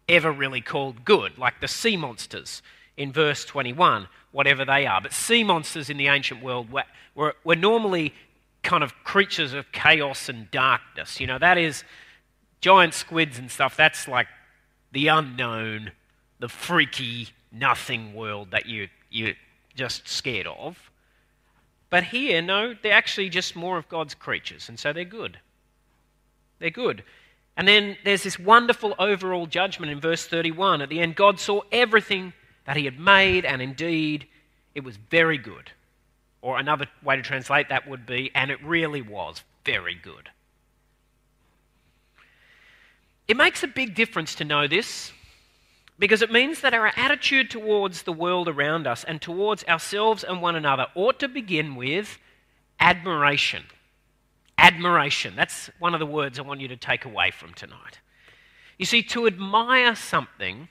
ever 0.09 0.31
really 0.31 0.61
called 0.61 1.03
good, 1.05 1.37
like 1.37 1.59
the 1.61 1.67
sea 1.67 1.97
monsters 1.97 2.61
in 2.95 3.11
verse 3.11 3.45
21, 3.45 4.07
whatever 4.31 4.65
they 4.65 4.85
are. 4.85 5.01
But 5.01 5.13
sea 5.13 5.43
monsters 5.43 5.89
in 5.89 5.97
the 5.97 6.07
ancient 6.07 6.41
world 6.41 6.71
were, 6.71 6.83
were, 7.15 7.35
were 7.43 7.55
normally 7.55 8.13
kind 8.63 8.83
of 8.83 8.93
creatures 9.03 9.53
of 9.53 9.71
chaos 9.71 10.29
and 10.29 10.49
darkness. 10.51 11.19
You 11.19 11.27
know, 11.27 11.39
that 11.39 11.57
is 11.57 11.83
giant 12.61 12.93
squids 12.93 13.37
and 13.37 13.51
stuff, 13.51 13.77
that's 13.77 14.07
like 14.07 14.27
the 14.91 15.07
unknown, 15.07 15.91
the 16.39 16.49
freaky, 16.49 17.29
nothing 17.51 18.13
world 18.13 18.51
that 18.51 18.65
you, 18.65 18.87
you're 19.09 19.35
just 19.75 20.07
scared 20.07 20.47
of. 20.47 20.89
But 21.89 22.03
here, 22.05 22.41
no, 22.41 22.73
they're 22.81 22.91
actually 22.93 23.29
just 23.29 23.55
more 23.55 23.77
of 23.77 23.87
God's 23.87 24.15
creatures, 24.15 24.67
and 24.67 24.77
so 24.77 24.91
they're 24.91 25.05
good. 25.05 25.39
They're 26.59 26.69
good. 26.69 27.03
And 27.57 27.67
then 27.67 27.97
there's 28.05 28.21
this 28.21 28.37
wonderful 28.37 28.93
overall 28.99 29.47
judgment 29.47 29.91
in 29.91 29.99
verse 29.99 30.25
31. 30.27 30.83
At 30.83 30.89
the 30.89 30.99
end, 30.99 31.15
God 31.15 31.39
saw 31.39 31.61
everything 31.71 32.33
that 32.65 32.77
He 32.77 32.85
had 32.85 32.99
made, 32.99 33.45
and 33.45 33.61
indeed, 33.61 34.27
it 34.75 34.83
was 34.83 34.95
very 34.95 35.39
good. 35.39 35.71
Or 36.41 36.59
another 36.59 36.85
way 37.03 37.15
to 37.15 37.23
translate 37.23 37.69
that 37.69 37.89
would 37.89 38.05
be, 38.05 38.29
and 38.35 38.51
it 38.51 38.63
really 38.63 39.01
was 39.01 39.43
very 39.65 39.95
good. 39.95 40.29
It 43.27 43.35
makes 43.35 43.63
a 43.63 43.67
big 43.67 43.95
difference 43.95 44.35
to 44.35 44.45
know 44.45 44.67
this 44.67 45.11
because 45.99 46.21
it 46.21 46.31
means 46.31 46.61
that 46.61 46.75
our 46.75 46.93
attitude 46.95 47.49
towards 47.49 48.03
the 48.03 48.13
world 48.13 48.47
around 48.47 48.85
us 48.85 49.03
and 49.03 49.19
towards 49.19 49.63
ourselves 49.65 50.23
and 50.23 50.41
one 50.41 50.55
another 50.55 50.87
ought 50.95 51.19
to 51.19 51.27
begin 51.27 51.75
with 51.75 52.19
admiration. 52.79 53.63
Admiration. 54.57 55.35
That's 55.35 55.69
one 55.79 55.93
of 55.93 55.99
the 55.99 56.05
words 56.05 56.39
I 56.39 56.41
want 56.41 56.61
you 56.61 56.67
to 56.69 56.77
take 56.77 57.05
away 57.05 57.31
from 57.31 57.53
tonight. 57.53 57.99
You 58.77 58.85
see, 58.85 59.01
to 59.03 59.27
admire 59.27 59.95
something 59.95 60.69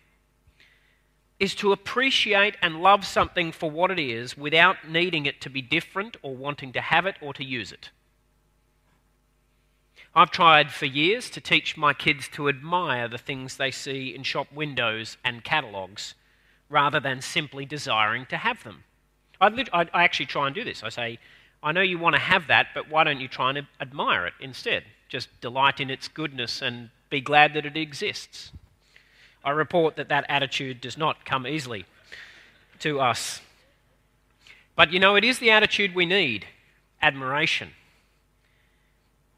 is 1.39 1.55
to 1.57 1.73
appreciate 1.73 2.57
and 2.63 2.81
love 2.81 3.05
something 3.05 3.53
for 3.53 3.71
what 3.71 3.91
it 3.91 3.99
is 3.99 4.37
without 4.37 4.89
needing 4.89 5.27
it 5.27 5.41
to 5.43 5.51
be 5.51 5.61
different 5.61 6.17
or 6.23 6.35
wanting 6.35 6.73
to 6.73 6.81
have 6.81 7.05
it 7.05 7.17
or 7.21 7.35
to 7.35 7.45
use 7.45 7.73
it. 7.73 7.91
I've 10.15 10.31
tried 10.31 10.73
for 10.73 10.87
years 10.87 11.29
to 11.31 11.43
teach 11.43 11.77
my 11.77 11.93
kids 11.93 12.27
to 12.29 12.49
admire 12.49 13.07
the 13.07 13.19
things 13.19 13.57
they 13.57 13.71
see 13.71 14.15
in 14.15 14.23
shop 14.23 14.51
windows 14.51 15.19
and 15.23 15.45
catalogues 15.45 16.15
rather 16.71 16.99
than 16.99 17.21
simply 17.21 17.67
desiring 17.67 18.25
to 18.27 18.39
have 18.39 18.65
them. 18.65 18.85
I, 19.41 19.67
I, 19.75 20.05
actually 20.05 20.27
try 20.27 20.47
and 20.47 20.55
do 20.55 20.65
this. 20.65 20.83
I 20.83 20.89
say, 20.89 21.19
I 21.67 21.73
know 21.73 21.81
you 21.81 21.99
want 21.99 22.15
to 22.15 22.21
have 22.21 22.47
that, 22.47 22.69
but 22.75 22.89
why 22.89 23.03
don't 23.03 23.19
you 23.19 23.27
try 23.27 23.51
and 23.51 23.67
admire 23.81 24.25
it 24.25 24.35
instead? 24.39 24.85
Just 25.09 25.29
delight 25.41 25.81
in 25.81 25.91
its 25.91 26.07
goodness 26.07 26.63
and 26.63 26.91
be 27.11 27.21
glad 27.21 27.55
that 27.55 27.67
it 27.67 27.77
exists. 27.77 28.53
I 29.45 29.51
report 29.51 29.97
that 29.97 30.09
that 30.09 30.25
attitude 30.29 30.81
does 30.81 30.97
not 30.97 31.25
come 31.25 31.45
easily 31.45 31.85
to 32.79 33.01
us. 33.01 33.41
But 34.77 34.93
you 34.93 35.01
know, 35.01 35.17
it 35.17 35.25
is 35.25 35.41
the 35.41 35.51
attitude 35.51 35.93
we 35.93 36.07
need 36.07 36.47
admiration. 37.03 37.71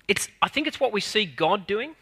It's, 0.07 0.29
I 0.43 0.49
think 0.49 0.67
it's 0.67 0.79
what 0.79 0.93
we 0.93 1.01
see 1.01 1.25
God 1.25 1.67
doing 1.67 1.95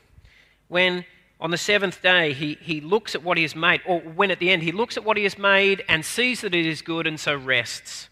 when 0.67 1.05
on 1.39 1.53
the 1.53 1.57
seventh 1.57 2.03
day 2.03 2.33
he, 2.33 2.59
he 2.61 2.81
looks 2.81 3.15
at 3.15 3.23
what 3.23 3.37
he 3.37 3.45
has 3.45 3.55
made, 3.55 3.81
or 3.87 4.01
when 4.01 4.33
at 4.33 4.41
the 4.41 4.51
end 4.51 4.65
he 4.65 4.73
looks 4.73 4.97
at 4.97 5.05
what 5.05 5.17
he 5.17 5.23
has 5.23 5.39
made 5.39 5.85
and 5.89 6.05
sees 6.05 6.41
that 6.41 6.53
it 6.53 6.67
is 6.67 6.83
good 6.83 7.07
and 7.07 7.21
so 7.21 7.37
rests. 7.37 8.09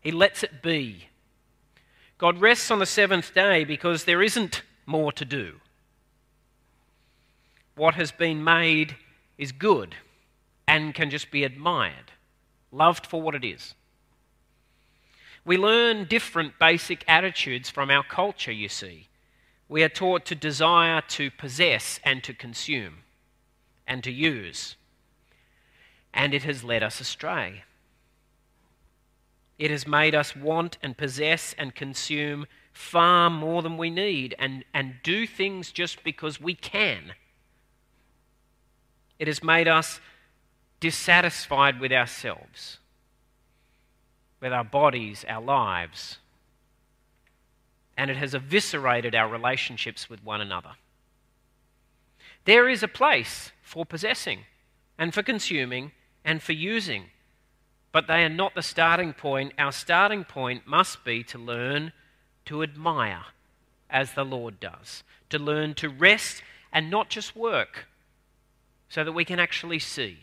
He 0.00 0.10
lets 0.10 0.42
it 0.42 0.62
be. 0.62 1.08
God 2.24 2.40
rests 2.40 2.70
on 2.70 2.78
the 2.78 2.86
seventh 2.86 3.34
day 3.34 3.64
because 3.64 4.04
there 4.04 4.22
isn't 4.22 4.62
more 4.86 5.12
to 5.12 5.26
do. 5.26 5.60
What 7.76 7.96
has 7.96 8.12
been 8.12 8.42
made 8.42 8.96
is 9.36 9.52
good 9.52 9.94
and 10.66 10.94
can 10.94 11.10
just 11.10 11.30
be 11.30 11.44
admired, 11.44 12.12
loved 12.72 13.06
for 13.06 13.20
what 13.20 13.34
it 13.34 13.44
is. 13.44 13.74
We 15.44 15.58
learn 15.58 16.06
different 16.06 16.58
basic 16.58 17.04
attitudes 17.06 17.68
from 17.68 17.90
our 17.90 18.02
culture, 18.02 18.52
you 18.52 18.70
see. 18.70 19.08
We 19.68 19.82
are 19.82 19.90
taught 19.90 20.24
to 20.24 20.34
desire 20.34 21.02
to 21.08 21.30
possess 21.30 22.00
and 22.04 22.24
to 22.24 22.32
consume 22.32 23.00
and 23.86 24.02
to 24.02 24.10
use. 24.10 24.76
And 26.14 26.32
it 26.32 26.44
has 26.44 26.64
led 26.64 26.82
us 26.82 27.02
astray. 27.02 27.64
It 29.58 29.70
has 29.70 29.86
made 29.86 30.14
us 30.14 30.34
want 30.34 30.78
and 30.82 30.96
possess 30.96 31.54
and 31.56 31.74
consume 31.74 32.46
far 32.72 33.30
more 33.30 33.62
than 33.62 33.76
we 33.76 33.88
need 33.88 34.34
and, 34.38 34.64
and 34.74 34.96
do 35.02 35.26
things 35.26 35.70
just 35.70 36.02
because 36.02 36.40
we 36.40 36.54
can. 36.54 37.12
It 39.18 39.28
has 39.28 39.42
made 39.42 39.68
us 39.68 40.00
dissatisfied 40.80 41.80
with 41.80 41.92
ourselves, 41.92 42.78
with 44.40 44.52
our 44.52 44.64
bodies, 44.64 45.24
our 45.28 45.40
lives, 45.40 46.18
and 47.96 48.10
it 48.10 48.16
has 48.16 48.34
eviscerated 48.34 49.14
our 49.14 49.28
relationships 49.28 50.10
with 50.10 50.24
one 50.24 50.40
another. 50.40 50.72
There 52.44 52.68
is 52.68 52.82
a 52.82 52.88
place 52.88 53.52
for 53.62 53.86
possessing 53.86 54.40
and 54.98 55.14
for 55.14 55.22
consuming 55.22 55.92
and 56.24 56.42
for 56.42 56.52
using 56.52 57.06
but 57.94 58.08
they 58.08 58.24
are 58.24 58.28
not 58.28 58.56
the 58.56 58.60
starting 58.62 59.12
point. 59.12 59.52
Our 59.56 59.70
starting 59.70 60.24
point 60.24 60.66
must 60.66 61.04
be 61.04 61.22
to 61.22 61.38
learn 61.38 61.92
to 62.44 62.64
admire 62.64 63.26
as 63.88 64.14
the 64.14 64.24
Lord 64.24 64.58
does, 64.58 65.04
to 65.30 65.38
learn 65.38 65.74
to 65.74 65.88
rest 65.88 66.42
and 66.72 66.90
not 66.90 67.08
just 67.08 67.36
work, 67.36 67.86
so 68.88 69.04
that 69.04 69.12
we 69.12 69.24
can 69.24 69.38
actually 69.38 69.78
see, 69.78 70.18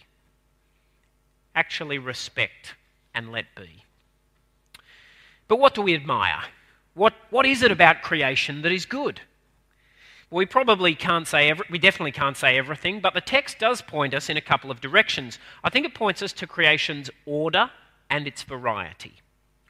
actually 1.56 1.98
respect, 1.98 2.76
and 3.16 3.32
let 3.32 3.46
be. 3.56 3.86
But 5.48 5.58
what 5.58 5.74
do 5.74 5.82
we 5.82 5.96
admire? 5.96 6.44
What, 6.94 7.14
what 7.30 7.46
is 7.46 7.64
it 7.64 7.72
about 7.72 8.02
creation 8.02 8.64
that 8.64 8.74
is 8.74 8.86
good? 8.86 9.22
We 10.32 10.46
probably 10.46 10.96
can't 10.96 11.28
say, 11.28 11.50
every, 11.50 11.66
we 11.70 11.78
definitely 11.78 12.14
can't 12.14 12.38
say 12.38 12.58
everything, 12.58 13.02
but 13.02 13.14
the 13.14 13.22
text 13.22 13.60
does 13.60 13.82
point 13.82 14.14
us 14.14 14.30
in 14.30 14.38
a 14.38 14.42
couple 14.42 14.72
of 14.72 14.80
directions. 14.80 15.38
I 15.64 15.70
think 15.70 15.86
it 15.86 15.94
points 15.94 16.22
us 16.22 16.32
to 16.34 16.48
creation's 16.48 17.10
order 17.26 17.70
and 18.10 18.26
its 18.26 18.44
variety. 18.44 19.16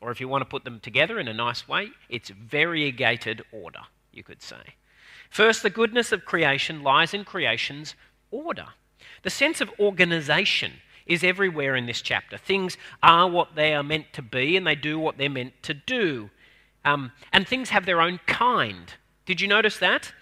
Or 0.02 0.12
if 0.12 0.22
you 0.22 0.28
want 0.28 0.42
to 0.42 0.50
put 0.50 0.64
them 0.64 0.80
together 0.80 1.20
in 1.20 1.28
a 1.28 1.34
nice 1.34 1.68
way, 1.68 1.90
its 2.10 2.30
variegated 2.30 3.44
order, 3.52 3.82
you 4.12 4.24
could 4.24 4.42
say. 4.42 4.76
First, 5.32 5.64
the 5.64 5.70
goodness 5.70 6.12
of 6.12 6.26
creation 6.26 6.84
lies 6.84 7.14
in 7.14 7.24
creation's 7.24 7.96
order. 8.30 8.68
The 9.24 9.30
sense 9.32 9.62
of 9.62 9.72
organization 9.80 10.74
is 11.08 11.24
everywhere 11.24 11.76
in 11.76 11.88
this 11.88 12.02
chapter. 12.02 12.38
Things 12.38 12.78
are 13.02 13.28
what 13.28 13.56
they 13.56 13.74
are 13.74 13.84
meant 13.84 14.14
to 14.14 14.22
be, 14.22 14.56
and 14.56 14.66
they 14.66 14.76
do 14.76 15.00
what 15.00 15.18
they're 15.18 15.30
meant 15.30 15.54
to 15.64 15.74
do. 15.74 16.30
Um, 16.86 17.12
and 17.34 17.48
things 17.48 17.70
have 17.70 17.86
their 17.86 18.02
own 18.02 18.20
kind. 18.28 18.94
Did 19.26 19.42
you 19.42 19.48
notice 19.48 19.78
that? 19.80 20.14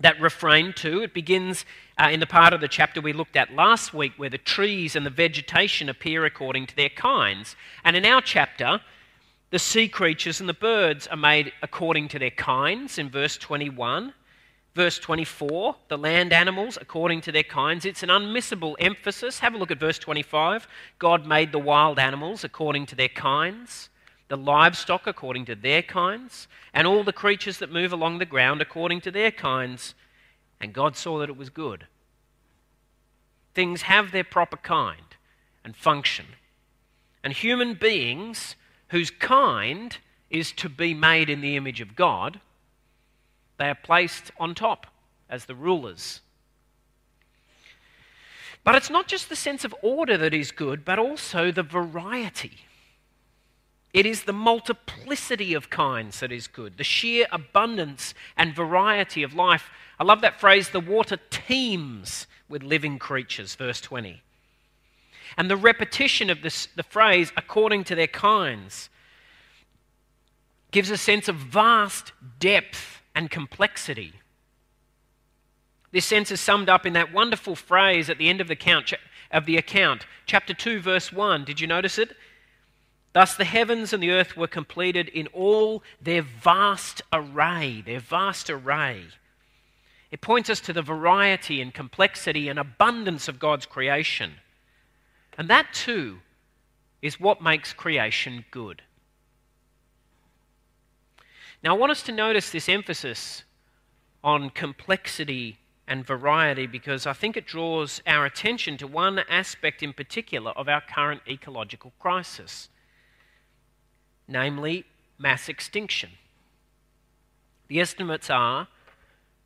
That 0.00 0.20
refrain 0.20 0.72
too. 0.72 1.02
It 1.02 1.14
begins 1.14 1.64
uh, 1.98 2.08
in 2.10 2.20
the 2.20 2.26
part 2.26 2.52
of 2.52 2.60
the 2.60 2.68
chapter 2.68 3.00
we 3.00 3.12
looked 3.12 3.36
at 3.36 3.54
last 3.54 3.94
week 3.94 4.12
where 4.16 4.30
the 4.30 4.38
trees 4.38 4.94
and 4.94 5.06
the 5.06 5.10
vegetation 5.10 5.88
appear 5.88 6.24
according 6.24 6.66
to 6.66 6.76
their 6.76 6.90
kinds. 6.90 7.56
And 7.84 7.96
in 7.96 8.04
our 8.04 8.20
chapter, 8.20 8.80
the 9.50 9.58
sea 9.58 9.88
creatures 9.88 10.40
and 10.40 10.48
the 10.48 10.54
birds 10.54 11.06
are 11.06 11.16
made 11.16 11.52
according 11.62 12.08
to 12.08 12.18
their 12.18 12.30
kinds 12.30 12.98
in 12.98 13.08
verse 13.08 13.36
21. 13.38 14.12
Verse 14.74 14.98
24, 14.98 15.74
the 15.88 15.96
land 15.96 16.34
animals 16.34 16.76
according 16.78 17.22
to 17.22 17.32
their 17.32 17.42
kinds. 17.42 17.86
It's 17.86 18.02
an 18.02 18.10
unmissable 18.10 18.74
emphasis. 18.78 19.38
Have 19.38 19.54
a 19.54 19.56
look 19.56 19.70
at 19.70 19.80
verse 19.80 19.98
25. 19.98 20.68
God 20.98 21.26
made 21.26 21.50
the 21.50 21.58
wild 21.58 21.98
animals 21.98 22.44
according 22.44 22.84
to 22.86 22.94
their 22.94 23.08
kinds 23.08 23.88
the 24.28 24.36
livestock 24.36 25.06
according 25.06 25.44
to 25.46 25.54
their 25.54 25.82
kinds, 25.82 26.48
and 26.74 26.86
all 26.86 27.04
the 27.04 27.12
creatures 27.12 27.58
that 27.58 27.72
move 27.72 27.92
along 27.92 28.18
the 28.18 28.24
ground 28.24 28.60
according 28.60 29.00
to 29.02 29.10
their 29.10 29.30
kinds. 29.30 29.94
And 30.60 30.72
God 30.72 30.96
saw 30.96 31.18
that 31.18 31.28
it 31.28 31.36
was 31.36 31.50
good. 31.50 31.86
Things 33.54 33.82
have 33.82 34.10
their 34.10 34.24
proper 34.24 34.56
kind 34.56 35.16
and 35.64 35.76
function. 35.76 36.26
And 37.22 37.32
human 37.32 37.74
beings 37.74 38.56
whose 38.88 39.10
kind 39.10 39.96
is 40.30 40.52
to 40.52 40.68
be 40.68 40.94
made 40.94 41.30
in 41.30 41.40
the 41.40 41.56
image 41.56 41.80
of 41.80 41.96
God, 41.96 42.40
they 43.58 43.68
are 43.68 43.74
placed 43.74 44.30
on 44.38 44.54
top 44.54 44.86
as 45.28 45.44
the 45.44 45.54
rulers. 45.54 46.20
But 48.64 48.74
it's 48.74 48.90
not 48.90 49.06
just 49.06 49.28
the 49.28 49.36
sense 49.36 49.64
of 49.64 49.74
order 49.80 50.16
that 50.18 50.34
is 50.34 50.50
good, 50.50 50.84
but 50.84 50.98
also 50.98 51.52
the 51.52 51.62
variety. 51.62 52.58
It 53.96 54.04
is 54.04 54.24
the 54.24 54.34
multiplicity 54.34 55.54
of 55.54 55.70
kinds 55.70 56.20
that 56.20 56.30
is 56.30 56.48
good, 56.48 56.76
the 56.76 56.84
sheer 56.84 57.26
abundance 57.32 58.12
and 58.36 58.54
variety 58.54 59.22
of 59.22 59.32
life. 59.32 59.70
I 59.98 60.04
love 60.04 60.20
that 60.20 60.38
phrase 60.38 60.68
the 60.68 60.80
water 60.80 61.16
teems 61.30 62.26
with 62.46 62.62
living 62.62 62.98
creatures, 62.98 63.54
verse 63.54 63.80
20. 63.80 64.20
And 65.38 65.50
the 65.50 65.56
repetition 65.56 66.28
of 66.28 66.42
this, 66.42 66.68
the 66.76 66.82
phrase, 66.82 67.32
according 67.38 67.84
to 67.84 67.94
their 67.94 68.06
kinds, 68.06 68.90
gives 70.72 70.90
a 70.90 70.98
sense 70.98 71.26
of 71.26 71.36
vast 71.36 72.12
depth 72.38 73.00
and 73.14 73.30
complexity. 73.30 74.12
This 75.92 76.04
sense 76.04 76.30
is 76.30 76.38
summed 76.38 76.68
up 76.68 76.84
in 76.84 76.92
that 76.92 77.14
wonderful 77.14 77.56
phrase 77.56 78.10
at 78.10 78.18
the 78.18 78.28
end 78.28 78.42
of 78.42 78.48
the 78.48 78.52
account, 78.52 78.92
of 79.30 79.46
the 79.46 79.56
account 79.56 80.04
chapter 80.26 80.52
2, 80.52 80.80
verse 80.80 81.10
1. 81.10 81.46
Did 81.46 81.62
you 81.62 81.66
notice 81.66 81.98
it? 81.98 82.14
Thus, 83.16 83.34
the 83.34 83.46
heavens 83.46 83.94
and 83.94 84.02
the 84.02 84.10
earth 84.10 84.36
were 84.36 84.46
completed 84.46 85.08
in 85.08 85.26
all 85.28 85.82
their 86.02 86.20
vast 86.20 87.00
array, 87.10 87.80
their 87.80 87.98
vast 87.98 88.50
array. 88.50 89.04
It 90.10 90.20
points 90.20 90.50
us 90.50 90.60
to 90.60 90.74
the 90.74 90.82
variety 90.82 91.62
and 91.62 91.72
complexity 91.72 92.50
and 92.50 92.58
abundance 92.58 93.26
of 93.26 93.38
God's 93.38 93.64
creation. 93.64 94.34
And 95.38 95.48
that 95.48 95.72
too 95.72 96.18
is 97.00 97.18
what 97.18 97.40
makes 97.40 97.72
creation 97.72 98.44
good. 98.50 98.82
Now, 101.62 101.74
I 101.74 101.78
want 101.78 101.92
us 101.92 102.02
to 102.02 102.12
notice 102.12 102.50
this 102.50 102.68
emphasis 102.68 103.44
on 104.22 104.50
complexity 104.50 105.56
and 105.88 106.04
variety 106.04 106.66
because 106.66 107.06
I 107.06 107.14
think 107.14 107.38
it 107.38 107.46
draws 107.46 108.02
our 108.06 108.26
attention 108.26 108.76
to 108.76 108.86
one 108.86 109.20
aspect 109.20 109.82
in 109.82 109.94
particular 109.94 110.50
of 110.50 110.68
our 110.68 110.82
current 110.82 111.22
ecological 111.26 111.94
crisis, 111.98 112.68
namely 114.28 114.84
mass 115.18 115.48
extinction. 115.48 116.10
The 117.68 117.80
estimates 117.80 118.30
are 118.30 118.68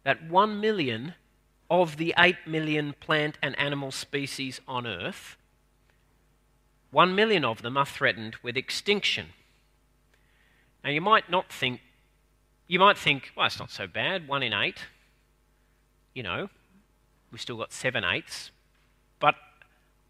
that 0.04 0.28
1 0.28 0.60
million 0.60 1.14
of 1.70 1.96
the 1.96 2.14
8 2.18 2.36
million 2.46 2.94
plant 3.00 3.38
and 3.42 3.58
animal 3.58 3.92
species 3.92 4.60
on 4.66 4.86
Earth, 4.86 5.36
1 6.90 7.14
million 7.14 7.44
of 7.44 7.62
them 7.62 7.76
are 7.76 7.86
threatened 7.86 8.36
with 8.42 8.56
extinction. 8.56 9.28
Now, 10.82 10.90
you 10.90 11.00
might 11.00 11.30
not 11.30 11.52
think, 11.52 11.80
you 12.66 12.78
might 12.78 12.96
think, 12.96 13.32
well, 13.36 13.46
it's 13.46 13.58
not 13.58 13.70
so 13.70 13.86
bad, 13.86 14.26
one 14.26 14.42
in 14.42 14.52
eight. 14.52 14.78
You 16.14 16.22
know, 16.22 16.48
we've 17.30 17.40
still 17.40 17.58
got 17.58 17.72
seven 17.72 18.04
eighths. 18.04 18.50
But 19.18 19.34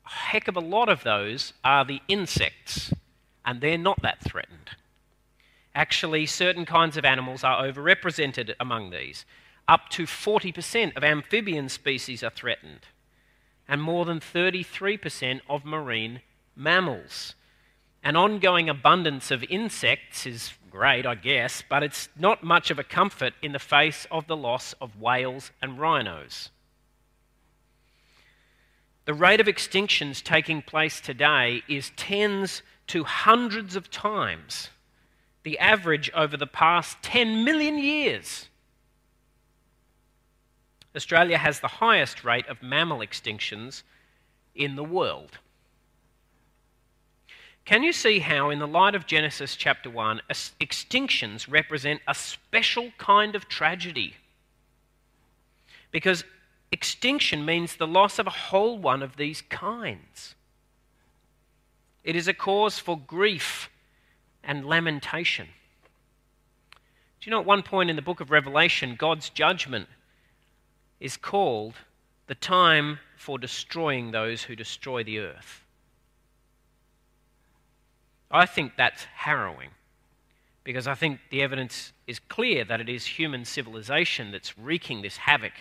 a 0.07 0.11
heck 0.11 0.49
of 0.49 0.57
a 0.57 0.61
lot 0.61 0.89
of 0.89 1.03
those 1.03 1.53
are 1.65 1.85
the 1.85 2.01
insects, 2.09 2.93
and 3.45 3.61
they're 3.61 3.79
not 3.79 4.03
that 4.03 4.23
threatened. 4.23 4.71
Actually, 5.75 6.27
certain 6.27 6.67
kinds 6.67 6.97
of 6.97 7.05
animals 7.05 7.45
are 7.45 7.63
overrepresented 7.63 8.55
among 8.59 8.91
these. 8.91 9.25
Up 9.69 9.89
to 9.91 10.03
40% 10.05 10.97
of 10.97 11.05
amphibian 11.05 11.69
species 11.69 12.25
are 12.25 12.31
threatened, 12.31 12.87
and 13.69 13.81
more 13.81 14.05
than 14.05 14.19
33% 14.19 15.41
of 15.49 15.65
marine 15.65 16.23
mammals. 16.57 17.35
An 18.03 18.17
ongoing 18.17 18.69
abundance 18.69 19.31
of 19.31 19.45
insects 19.45 20.27
is 20.27 20.55
great, 20.71 21.07
I 21.07 21.15
guess, 21.15 21.63
but 21.69 21.83
it's 21.83 22.09
not 22.19 22.43
much 22.43 22.71
of 22.71 22.79
a 22.79 22.85
comfort 22.85 23.35
in 23.43 23.53
the 23.53 23.59
face 23.59 24.07
of 24.11 24.27
the 24.27 24.37
loss 24.37 24.73
of 24.81 25.01
whales 25.01 25.51
and 25.61 25.79
rhinos. 25.79 26.51
The 29.05 29.15
rate 29.15 29.41
of 29.41 29.47
extinctions 29.47 30.23
taking 30.23 30.63
place 30.63 31.01
today 31.01 31.63
is 31.69 31.93
tens 31.97 32.63
to 32.91 33.05
hundreds 33.05 33.77
of 33.77 33.89
times 33.89 34.71
the 35.45 35.59
average 35.61 36.11
over 36.13 36.37
the 36.37 36.47
past 36.47 37.01
10 37.03 37.45
million 37.45 37.79
years. 37.79 38.49
Australia 40.97 41.39
has 41.39 41.61
the 41.61 41.69
highest 41.69 42.25
rate 42.25 42.49
of 42.49 42.65
mammal 42.65 42.99
extinctions 42.99 43.85
in 44.57 44.75
the 44.75 44.83
world. 44.83 45.39
Can 47.65 47.85
you 47.85 47.93
see 47.93 48.19
how, 48.19 48.51
in 48.51 48.59
the 48.59 48.67
light 48.67 48.97
of 48.97 49.07
Genesis 49.07 49.55
chapter 49.55 49.89
1, 49.89 50.23
extinctions 50.61 51.49
represent 51.49 52.01
a 52.09 52.15
special 52.15 52.91
kind 52.99 53.37
of 53.37 53.49
tragedy? 53.49 54.17
Because 55.93 56.25
extinction 56.73 57.45
means 57.45 57.77
the 57.77 57.87
loss 57.87 58.19
of 58.19 58.27
a 58.27 58.31
whole 58.31 58.79
one 58.79 59.01
of 59.01 59.17
these 59.17 59.43
kinds. 59.43 60.35
It 62.03 62.17
is 62.17 62.29
a 62.29 62.35
cause 62.35 62.79
for 62.79 62.99
grief 62.99 63.71
and 64.43 64.65
lamentation. 64.65 65.49
Do 67.21 67.29
you 67.29 67.31
know 67.31 67.41
at 67.41 67.47
one 67.47 67.63
point 67.63 67.91
in 67.91 67.97
the 67.97 68.03
book 68.03 68.21
of 68.21 68.31
Revelation, 68.31 68.97
God's 68.97 69.29
judgment 69.29 69.89
is 70.99 71.17
called 71.17 71.75
the 72.27 72.35
time 72.35 72.99
for 73.17 73.39
destroying 73.39 74.11
those 74.11 74.45
who 74.45 74.57
destroy 74.57 75.05
the 75.05 75.19
earth? 75.19 75.65
I 78.31 78.47
think 78.47 78.73
that's 78.77 79.05
harrowing 79.05 79.71
because 80.65 80.87
I 80.87 80.95
think 80.95 81.21
the 81.31 81.43
evidence 81.43 81.93
is 82.07 82.19
clear 82.19 82.65
that 82.65 82.81
it 82.81 82.89
is 82.89 83.05
human 83.05 83.45
civilization 83.45 84.31
that's 84.31 84.57
wreaking 84.57 85.03
this 85.03 85.17
havoc 85.17 85.53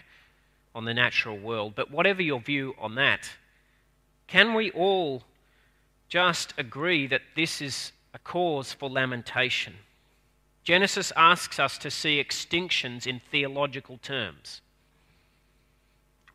on 0.76 0.86
the 0.86 0.94
natural 0.94 1.38
world. 1.38 1.74
But 1.76 1.92
whatever 1.92 2.22
your 2.22 2.40
view 2.40 2.76
on 2.78 2.96
that, 2.96 3.30
can 4.28 4.54
we 4.54 4.72
all 4.72 5.24
just 6.10 6.54
agree 6.58 7.08
that 7.08 7.22
this 7.36 7.62
is 7.62 7.92
a 8.14 8.20
cause 8.20 8.74
for 8.74 8.90
lamentation. 8.90 9.74
Genesis 10.64 11.14
asks 11.16 11.60
us 11.60 11.78
to 11.78 11.90
see 11.90 12.22
extinctions 12.22 13.08
in 13.08 13.22
theological 13.32 13.98
terms. 14.00 14.62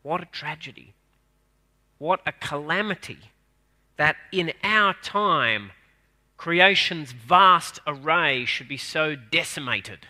What 0.02 0.22
a 0.22 0.26
tragedy. 0.26 0.94
What 1.98 2.20
a 2.26 2.32
calamity 2.32 3.18
that 3.96 4.16
in 4.32 4.52
our 4.62 4.94
time 5.02 5.72
creation's 6.36 7.12
vast 7.12 7.80
array 7.86 8.44
should 8.44 8.68
be 8.68 8.76
so 8.76 9.14
decimated. 9.16 10.06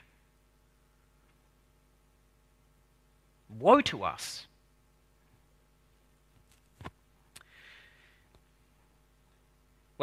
Woe 3.48 3.80
to 3.82 4.02
us. 4.04 4.46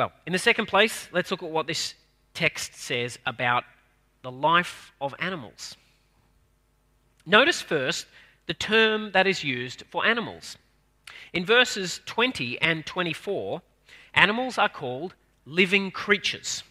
Well, 0.02 0.14
in 0.26 0.34
the 0.34 0.40
second 0.40 0.66
place, 0.66 1.08
let's 1.12 1.30
look 1.30 1.44
at 1.44 1.52
what 1.52 1.68
this 1.68 1.94
text 2.34 2.74
says 2.74 3.20
about 3.28 3.66
the 4.24 4.32
life 4.32 4.92
of 5.00 5.14
animals. 5.20 5.78
Notice 7.24 7.62
first 7.62 8.08
the 8.48 8.56
term 8.56 9.12
that 9.12 9.28
is 9.28 9.44
used 9.44 9.84
for 9.92 10.04
animals. 10.04 10.58
In 11.34 11.46
verses 11.46 12.02
20 12.08 12.60
and 12.64 12.84
24, 12.84 13.62
animals 14.16 14.58
are 14.58 14.70
called 14.70 15.14
living 15.46 15.92
creatures. 15.92 16.64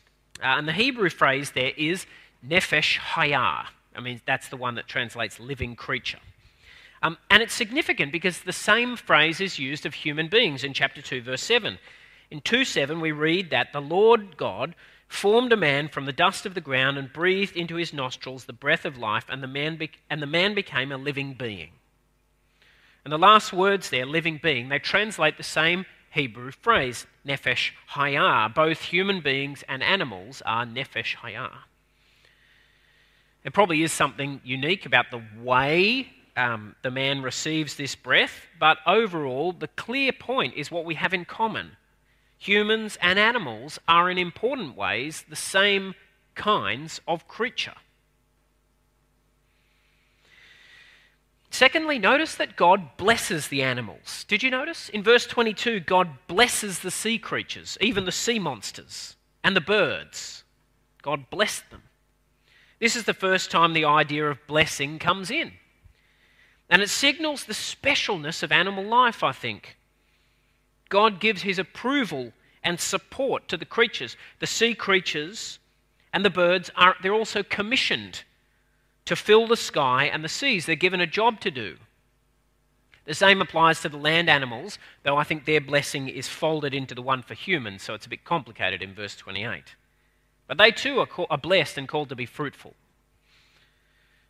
Uh, 0.42 0.46
and 0.46 0.66
the 0.66 0.72
Hebrew 0.72 1.08
phrase 1.08 1.52
there 1.52 1.70
is 1.76 2.06
nefesh 2.44 2.98
hayah. 2.98 3.66
I 3.94 4.00
mean, 4.00 4.20
that's 4.26 4.48
the 4.48 4.56
one 4.56 4.74
that 4.74 4.88
translates 4.88 5.38
living 5.38 5.76
creature. 5.76 6.18
Um, 7.00 7.16
and 7.30 7.44
it's 7.44 7.54
significant 7.54 8.10
because 8.10 8.40
the 8.40 8.52
same 8.52 8.96
phrase 8.96 9.40
is 9.40 9.56
used 9.56 9.86
of 9.86 9.94
human 9.94 10.26
beings 10.26 10.64
in 10.64 10.74
chapter 10.74 11.00
2, 11.00 11.22
verse 11.22 11.44
7. 11.44 11.78
In 12.30 12.40
2 12.40 12.64
7, 12.64 13.00
we 13.00 13.12
read 13.12 13.50
that 13.50 13.72
the 13.72 13.80
Lord 13.80 14.36
God 14.36 14.74
formed 15.08 15.52
a 15.52 15.56
man 15.56 15.88
from 15.88 16.04
the 16.04 16.12
dust 16.12 16.46
of 16.46 16.54
the 16.54 16.60
ground 16.60 16.96
and 16.96 17.12
breathed 17.12 17.56
into 17.56 17.74
his 17.74 17.92
nostrils 17.92 18.44
the 18.44 18.52
breath 18.52 18.84
of 18.84 18.96
life, 18.96 19.24
and 19.28 19.42
the 19.42 19.48
man, 19.48 19.76
be- 19.76 19.90
and 20.08 20.22
the 20.22 20.26
man 20.26 20.54
became 20.54 20.92
a 20.92 20.96
living 20.96 21.34
being. 21.34 21.70
And 23.04 23.12
the 23.12 23.18
last 23.18 23.52
words 23.52 23.90
there, 23.90 24.06
living 24.06 24.38
being, 24.40 24.68
they 24.68 24.78
translate 24.78 25.36
the 25.36 25.42
same 25.42 25.86
Hebrew 26.10 26.52
phrase, 26.52 27.06
nefesh 27.26 27.72
hayah. 27.94 28.54
Both 28.54 28.82
human 28.82 29.20
beings 29.20 29.64
and 29.68 29.82
animals 29.82 30.42
are 30.46 30.64
nefesh 30.64 31.16
hayah. 31.16 31.50
There 33.42 33.50
probably 33.52 33.82
is 33.82 33.92
something 33.92 34.40
unique 34.44 34.86
about 34.86 35.10
the 35.10 35.22
way 35.40 36.08
um, 36.36 36.76
the 36.82 36.90
man 36.90 37.22
receives 37.22 37.74
this 37.74 37.96
breath, 37.96 38.46
but 38.60 38.78
overall, 38.86 39.52
the 39.52 39.68
clear 39.68 40.12
point 40.12 40.54
is 40.54 40.70
what 40.70 40.84
we 40.84 40.94
have 40.94 41.12
in 41.12 41.24
common 41.24 41.76
humans 42.40 42.98
and 43.00 43.18
animals 43.18 43.78
are 43.86 44.10
in 44.10 44.18
important 44.18 44.76
ways 44.76 45.24
the 45.28 45.36
same 45.36 45.94
kinds 46.34 47.00
of 47.06 47.28
creature. 47.28 47.74
Secondly, 51.50 51.98
notice 51.98 52.36
that 52.36 52.56
God 52.56 52.96
blesses 52.96 53.48
the 53.48 53.62
animals. 53.62 54.24
Did 54.26 54.42
you 54.42 54.50
notice? 54.50 54.88
In 54.88 55.02
verse 55.02 55.26
22, 55.26 55.80
God 55.80 56.08
blesses 56.26 56.78
the 56.78 56.90
sea 56.90 57.18
creatures, 57.18 57.76
even 57.80 58.04
the 58.04 58.12
sea 58.12 58.38
monsters, 58.38 59.16
and 59.44 59.54
the 59.54 59.60
birds. 59.60 60.44
God 61.02 61.28
blessed 61.28 61.68
them. 61.70 61.82
This 62.78 62.96
is 62.96 63.04
the 63.04 63.12
first 63.12 63.50
time 63.50 63.74
the 63.74 63.84
idea 63.84 64.30
of 64.30 64.46
blessing 64.46 64.98
comes 64.98 65.30
in. 65.30 65.52
And 66.70 66.80
it 66.80 66.88
signals 66.88 67.44
the 67.44 67.52
specialness 67.52 68.42
of 68.42 68.52
animal 68.52 68.84
life, 68.84 69.22
I 69.22 69.32
think. 69.32 69.76
God 70.90 71.20
gives 71.20 71.42
his 71.42 71.58
approval 71.58 72.32
and 72.62 72.78
support 72.78 73.48
to 73.48 73.56
the 73.56 73.64
creatures. 73.64 74.16
The 74.40 74.46
sea 74.46 74.74
creatures 74.74 75.58
and 76.12 76.24
the 76.24 76.30
birds 76.30 76.70
are 76.76 76.96
they're 77.02 77.14
also 77.14 77.42
commissioned 77.42 78.24
to 79.06 79.16
fill 79.16 79.46
the 79.46 79.56
sky 79.56 80.04
and 80.04 80.22
the 80.22 80.28
seas. 80.28 80.66
They're 80.66 80.76
given 80.76 81.00
a 81.00 81.06
job 81.06 81.40
to 81.40 81.50
do. 81.50 81.76
The 83.06 83.14
same 83.14 83.40
applies 83.40 83.80
to 83.80 83.88
the 83.88 83.96
land 83.96 84.28
animals, 84.28 84.78
though 85.02 85.16
I 85.16 85.24
think 85.24 85.44
their 85.44 85.60
blessing 85.60 86.08
is 86.08 86.28
folded 86.28 86.74
into 86.74 86.94
the 86.94 87.02
one 87.02 87.22
for 87.22 87.34
humans, 87.34 87.82
so 87.82 87.94
it's 87.94 88.06
a 88.06 88.10
bit 88.10 88.24
complicated 88.24 88.82
in 88.82 88.94
verse 88.94 89.16
28. 89.16 89.74
But 90.46 90.58
they 90.58 90.70
too 90.70 91.00
are, 91.00 91.06
call, 91.06 91.26
are 91.30 91.38
blessed 91.38 91.78
and 91.78 91.88
called 91.88 92.08
to 92.10 92.16
be 92.16 92.26
fruitful. 92.26 92.74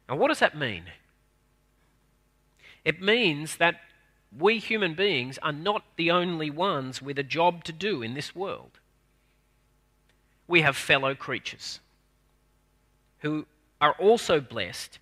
Now, 0.08 0.16
what 0.16 0.28
does 0.28 0.38
that 0.38 0.56
mean? 0.56 0.84
It 2.84 3.02
means 3.02 3.56
that 3.56 3.80
we 4.36 4.58
human 4.58 4.94
beings 4.94 5.38
are 5.42 5.52
not 5.52 5.82
the 5.96 6.10
only 6.10 6.50
ones 6.50 7.02
with 7.02 7.18
a 7.18 7.24
job 7.24 7.64
to 7.64 7.72
do 7.72 8.02
in 8.02 8.14
this 8.14 8.34
world. 8.34 8.78
We 10.46 10.62
have 10.62 10.76
fellow 10.76 11.14
creatures 11.14 11.80
who 13.20 13.46
are 13.80 13.94
also 13.98 14.40
blessed 14.40 14.98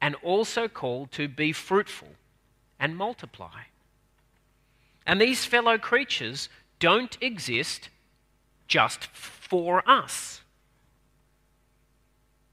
and 0.00 0.14
also 0.16 0.68
called 0.68 1.12
to 1.12 1.28
be 1.28 1.52
fruitful 1.52 2.08
and 2.78 2.96
multiply. 2.96 3.64
And 5.06 5.20
these 5.20 5.44
fellow 5.44 5.76
creatures 5.76 6.48
don't 6.78 7.16
exist 7.20 7.88
just 8.66 9.04
for 9.06 9.88
us. 9.88 10.40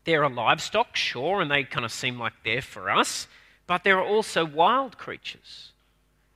There 0.03 0.23
are 0.23 0.29
livestock, 0.29 0.95
sure, 0.95 1.41
and 1.41 1.51
they 1.51 1.63
kind 1.63 1.85
of 1.85 1.91
seem 1.91 2.17
like 2.17 2.33
they're 2.43 2.61
for 2.61 2.89
us. 2.89 3.27
But 3.65 3.83
there 3.83 3.97
are 3.97 4.05
also 4.05 4.45
wild 4.45 4.97
creatures 4.97 5.71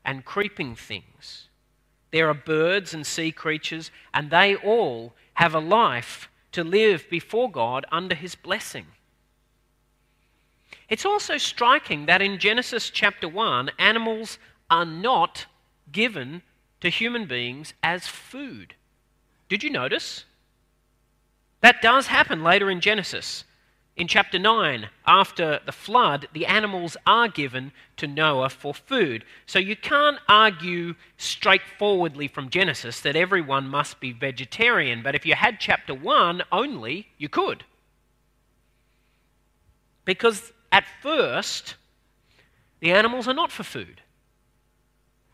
and 0.05 0.25
creeping 0.25 0.75
things. 0.75 1.47
There 2.11 2.29
are 2.29 2.33
birds 2.33 2.93
and 2.93 3.05
sea 3.05 3.31
creatures, 3.31 3.91
and 4.13 4.29
they 4.29 4.55
all 4.55 5.13
have 5.35 5.55
a 5.55 5.59
life 5.59 6.29
to 6.51 6.63
live 6.63 7.09
before 7.09 7.49
God 7.49 7.85
under 7.91 8.15
His 8.15 8.35
blessing. 8.35 8.87
It's 10.89 11.05
also 11.05 11.37
striking 11.37 12.05
that 12.07 12.21
in 12.21 12.37
Genesis 12.37 12.89
chapter 12.89 13.29
1, 13.29 13.71
animals 13.79 14.37
are 14.69 14.85
not 14.85 15.45
given 15.91 16.41
to 16.81 16.89
human 16.89 17.25
beings 17.25 17.73
as 17.81 18.07
food. 18.07 18.75
Did 19.47 19.63
you 19.63 19.69
notice? 19.69 20.25
That 21.61 21.81
does 21.81 22.07
happen 22.07 22.43
later 22.43 22.69
in 22.69 22.81
Genesis. 22.81 23.45
In 24.01 24.07
chapter 24.07 24.39
9, 24.39 24.89
after 25.05 25.59
the 25.63 25.71
flood, 25.71 26.27
the 26.33 26.47
animals 26.47 26.97
are 27.05 27.27
given 27.27 27.71
to 27.97 28.07
Noah 28.07 28.49
for 28.49 28.73
food. 28.73 29.23
So 29.45 29.59
you 29.59 29.75
can't 29.75 30.17
argue 30.27 30.95
straightforwardly 31.17 32.27
from 32.27 32.49
Genesis 32.49 32.99
that 33.01 33.15
everyone 33.15 33.67
must 33.67 33.99
be 33.99 34.11
vegetarian, 34.11 35.03
but 35.03 35.13
if 35.13 35.23
you 35.23 35.35
had 35.35 35.59
chapter 35.59 35.93
1 35.93 36.41
only, 36.51 37.09
you 37.19 37.29
could. 37.29 37.63
Because 40.03 40.51
at 40.71 40.85
first, 41.03 41.75
the 42.79 42.91
animals 42.91 43.27
are 43.27 43.35
not 43.35 43.51
for 43.51 43.61
food. 43.61 44.01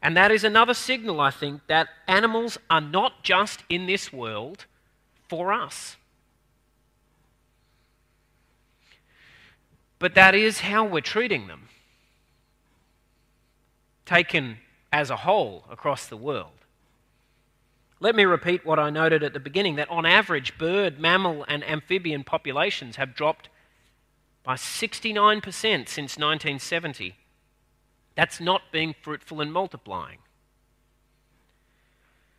And 0.02 0.18
that 0.18 0.30
is 0.30 0.44
another 0.44 0.74
signal, 0.74 1.22
I 1.22 1.32
think, 1.32 1.62
that 1.68 1.88
animals 2.06 2.58
are 2.70 2.82
not 2.82 3.24
just 3.24 3.64
in 3.70 3.86
this 3.86 4.12
world 4.12 4.66
for 5.30 5.54
us. 5.54 5.96
But 10.00 10.16
that 10.16 10.36
is 10.36 10.60
how 10.60 10.86
we're 10.86 11.02
treating 11.02 11.48
them, 11.48 11.70
taken 14.06 14.58
as 14.92 15.10
a 15.10 15.18
whole 15.18 15.66
across 15.70 16.06
the 16.06 16.18
world. 16.18 16.52
Let 18.00 18.16
me 18.16 18.26
repeat 18.26 18.66
what 18.66 18.78
I 18.78 18.92
noted 18.92 19.24
at 19.24 19.34
the 19.34 19.40
beginning 19.40 19.76
that 19.78 19.90
on 19.90 20.06
average, 20.06 20.58
bird, 20.58 21.00
mammal, 21.00 21.44
and 21.48 21.64
amphibian 21.64 22.24
populations 22.24 22.98
have 22.98 23.16
dropped 23.16 23.50
by 24.44 24.54
69% 24.54 25.44
since 25.44 26.18
1970. 26.18 27.16
That's 28.16 28.40
not 28.40 28.62
being 28.72 28.96
fruitful 29.02 29.42
and 29.42 29.52
multiplying. 29.52 30.20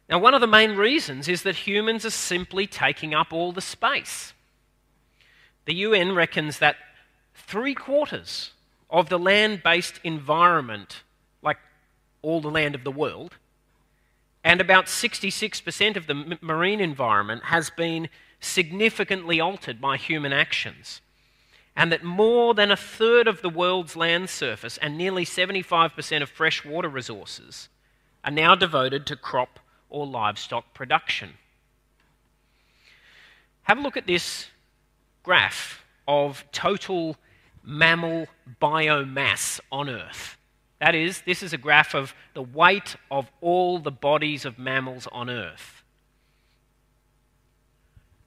Now, 0.09 0.19
one 0.19 0.33
of 0.33 0.41
the 0.41 0.47
main 0.47 0.77
reasons 0.77 1.29
is 1.29 1.43
that 1.43 1.67
humans 1.67 2.07
are 2.07 2.11
simply 2.11 2.67
taking 2.67 3.13
up 3.13 3.33
all 3.33 3.53
the 3.53 3.61
space. 3.61 4.33
The 5.67 5.75
UN 5.75 6.15
reckons 6.15 6.61
that 6.61 6.77
three 7.39 7.75
quarters 7.75 8.53
of 8.91 9.09
the 9.09 9.19
land 9.19 9.63
based 9.63 10.01
environment, 10.05 11.03
like 11.43 11.59
all 12.23 12.41
the 12.41 12.51
land 12.51 12.75
of 12.75 12.85
the 12.85 12.91
world, 12.91 13.37
and 14.45 14.61
about 14.61 14.87
66% 14.87 15.97
of 15.97 16.07
the 16.07 16.39
marine 16.41 16.81
environment 16.81 17.45
has 17.45 17.71
been 17.71 18.09
significantly 18.41 19.41
altered 19.41 19.81
by 19.81 19.97
human 19.97 20.33
actions. 20.33 21.01
And 21.77 21.93
that 21.93 22.03
more 22.03 22.55
than 22.55 22.71
a 22.71 22.77
third 22.77 23.29
of 23.29 23.43
the 23.43 23.51
world's 23.51 23.95
land 23.95 24.31
surface 24.31 24.79
and 24.79 24.99
nearly 24.99 25.25
75% 25.25 26.23
of 26.23 26.31
freshwater 26.31 26.89
resources 26.89 27.69
are 28.25 28.33
now 28.33 28.55
devoted 28.55 29.07
to 29.07 29.17
crop 29.17 29.61
or 29.89 30.07
livestock 30.07 30.75
production. 30.75 31.35
Have 33.63 33.79
a 33.79 33.81
look 33.83 33.97
at 33.97 34.07
this 34.07 34.47
graph 35.23 35.85
of 36.07 36.45
total 36.53 37.17
mammal 37.69 38.27
biomass 38.63 39.61
on 39.71 39.91
Earth. 39.91 40.39
That 40.81 40.95
is, 40.95 41.23
this 41.27 41.43
is 41.43 41.53
a 41.53 41.59
graph 41.59 41.95
of 41.95 42.15
the 42.33 42.43
weight 42.43 42.97
of 43.11 43.31
all 43.43 43.79
the 43.79 43.91
bodies 43.91 44.47
of 44.47 44.59
mammals 44.59 45.07
on 45.13 45.29
Earth. 45.29 45.83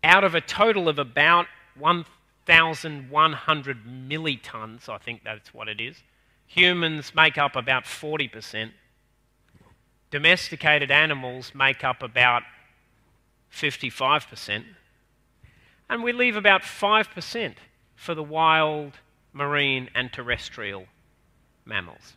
Out 0.04 0.24
of 0.24 0.36
a 0.36 0.42
total 0.42 0.88
of 0.88 1.00
about 1.00 1.48
1,100 1.78 3.86
millitons, 3.86 4.88
I 4.88 5.00
think 5.00 5.24
that's 5.24 5.54
what 5.54 5.68
it 5.68 5.82
is, 5.82 6.04
humans 6.46 7.14
make 7.16 7.40
up 7.40 7.56
about 7.56 7.86
40%. 7.86 8.72
Domesticated 10.12 10.92
animals 10.92 11.54
make 11.56 11.84
up 11.84 12.04
about 12.04 12.44
55%. 13.52 14.66
And 15.90 16.04
we 16.04 16.12
leave 16.12 16.36
about 16.36 16.62
5% 16.62 17.56
for 17.96 18.14
the 18.14 18.24
wild 18.24 19.00
marine, 19.34 19.90
and 19.96 20.12
terrestrial 20.12 20.86
mammals. 21.66 22.14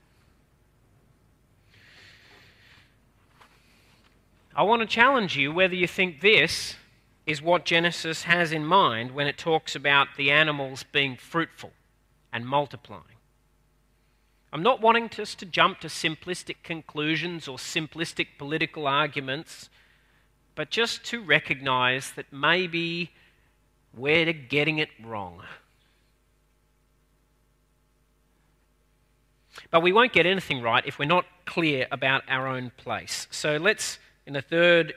I 4.56 4.62
want 4.62 4.82
to 4.82 4.86
challenge 4.86 5.36
you 5.36 5.52
whether 5.52 5.74
you 5.74 5.86
think 5.86 6.20
this 6.20 6.76
is 7.26 7.42
what 7.42 7.64
Genesis 7.64 8.24
has 8.24 8.52
in 8.52 8.64
mind 8.64 9.12
when 9.12 9.26
it 9.26 9.38
talks 9.38 9.74
about 9.74 10.08
the 10.16 10.30
animals 10.30 10.84
being 10.92 11.16
fruitful 11.16 11.72
and 12.32 12.46
multiplying. 12.46 13.02
I'm 14.52 14.62
not 14.62 14.80
wanting 14.80 15.10
us 15.18 15.34
to 15.36 15.46
jump 15.46 15.80
to 15.80 15.88
simplistic 15.88 16.62
conclusions 16.62 17.48
or 17.48 17.56
simplistic 17.56 18.38
political 18.38 18.86
arguments, 18.86 19.68
but 20.54 20.70
just 20.70 21.02
to 21.06 21.20
recognize 21.20 22.12
that 22.12 22.32
maybe 22.32 23.10
we're 23.92 24.32
getting 24.32 24.78
it 24.78 24.90
wrong. 25.02 25.42
But 29.70 29.82
we 29.82 29.92
won't 29.92 30.12
get 30.12 30.26
anything 30.26 30.62
right 30.62 30.84
if 30.86 30.98
we're 30.98 31.04
not 31.04 31.26
clear 31.44 31.86
about 31.90 32.22
our 32.28 32.46
own 32.46 32.72
place. 32.76 33.26
So 33.30 33.56
let's, 33.56 33.98
in 34.26 34.32
the 34.32 34.42
third 34.42 34.94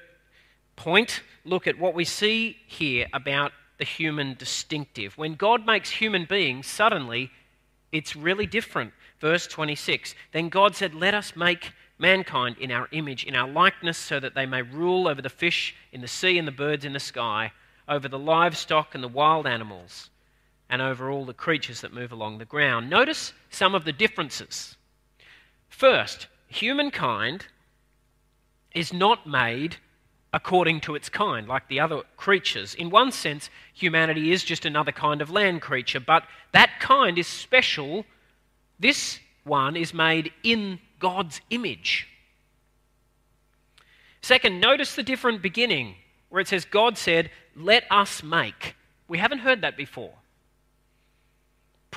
point, 0.76 1.22
look 1.46 1.68
at 1.68 1.78
what 1.78 1.94
we 1.94 2.06
see 2.06 2.58
here 2.68 3.08
about 3.14 3.52
the 3.78 3.86
human 3.86 4.36
distinctive. 4.36 5.18
When 5.18 5.36
God 5.36 5.66
makes 5.66 5.90
human 5.90 6.26
beings, 6.26 6.68
suddenly 6.68 7.32
it's 7.92 8.16
really 8.16 8.46
different. 8.46 8.94
Verse 9.20 9.48
26 9.48 10.16
Then 10.32 10.50
God 10.50 10.76
said, 10.76 10.94
Let 10.94 11.14
us 11.14 11.36
make 11.36 11.72
mankind 12.00 12.58
in 12.60 12.72
our 12.72 12.88
image, 12.92 13.24
in 13.24 13.36
our 13.36 13.48
likeness, 13.48 13.98
so 13.98 14.20
that 14.20 14.36
they 14.36 14.46
may 14.46 14.62
rule 14.62 15.08
over 15.08 15.22
the 15.22 15.30
fish 15.30 15.76
in 15.92 16.02
the 16.02 16.08
sea 16.08 16.38
and 16.38 16.48
the 16.48 16.52
birds 16.52 16.86
in 16.86 16.94
the 16.94 17.00
sky, 17.00 17.52
over 17.88 18.08
the 18.08 18.20
livestock 18.20 18.94
and 18.94 19.04
the 19.04 19.08
wild 19.08 19.48
animals 19.48 20.10
and 20.70 20.82
over 20.82 21.10
all 21.10 21.26
the 21.26 21.34
creatures 21.34 21.82
that 21.82 21.94
move 21.94 22.12
along 22.12 22.38
the 22.38 22.46
ground. 22.46 22.90
Notice 22.90 23.34
some 23.50 23.74
of 23.74 23.86
the 23.86 23.92
differences. 23.92 24.76
First, 25.70 26.28
humankind 26.48 27.48
is 28.74 28.92
not 28.92 29.28
made 29.28 29.78
according 30.34 30.82
to 30.82 30.96
its 30.96 31.10
kind, 31.10 31.48
like 31.48 31.68
the 31.68 31.80
other 31.80 32.02
creatures. 32.18 32.76
In 32.76 32.90
one 32.90 33.12
sense, 33.12 33.50
humanity 33.74 34.32
is 34.32 34.44
just 34.44 34.66
another 34.66 34.92
kind 34.92 35.22
of 35.22 35.30
land 35.30 35.62
creature, 35.62 36.00
but 36.00 36.24
that 36.52 36.80
kind 36.80 37.18
is 37.18 37.28
special. 37.28 38.06
This 38.80 39.20
one 39.44 39.76
is 39.76 39.94
made 39.94 40.32
in 40.44 40.80
God's 41.00 41.40
image. 41.50 42.08
Second, 44.22 44.60
notice 44.60 44.96
the 44.96 45.04
different 45.04 45.42
beginning 45.42 45.96
where 46.30 46.42
it 46.42 46.48
says, 46.48 46.66
God 46.66 46.98
said, 46.98 47.32
Let 47.56 47.86
us 47.90 48.22
make. 48.22 48.76
We 49.08 49.18
haven't 49.18 49.40
heard 49.40 49.62
that 49.62 49.78
before. 49.78 50.14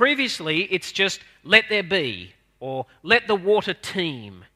Previously, 0.01 0.63
it's 0.73 0.93
just 0.93 1.21
let 1.45 1.67
there 1.69 1.83
be 1.83 2.33
or 2.59 2.87
let 3.03 3.27
the 3.27 3.35
water 3.35 3.75
teem. 3.75 4.47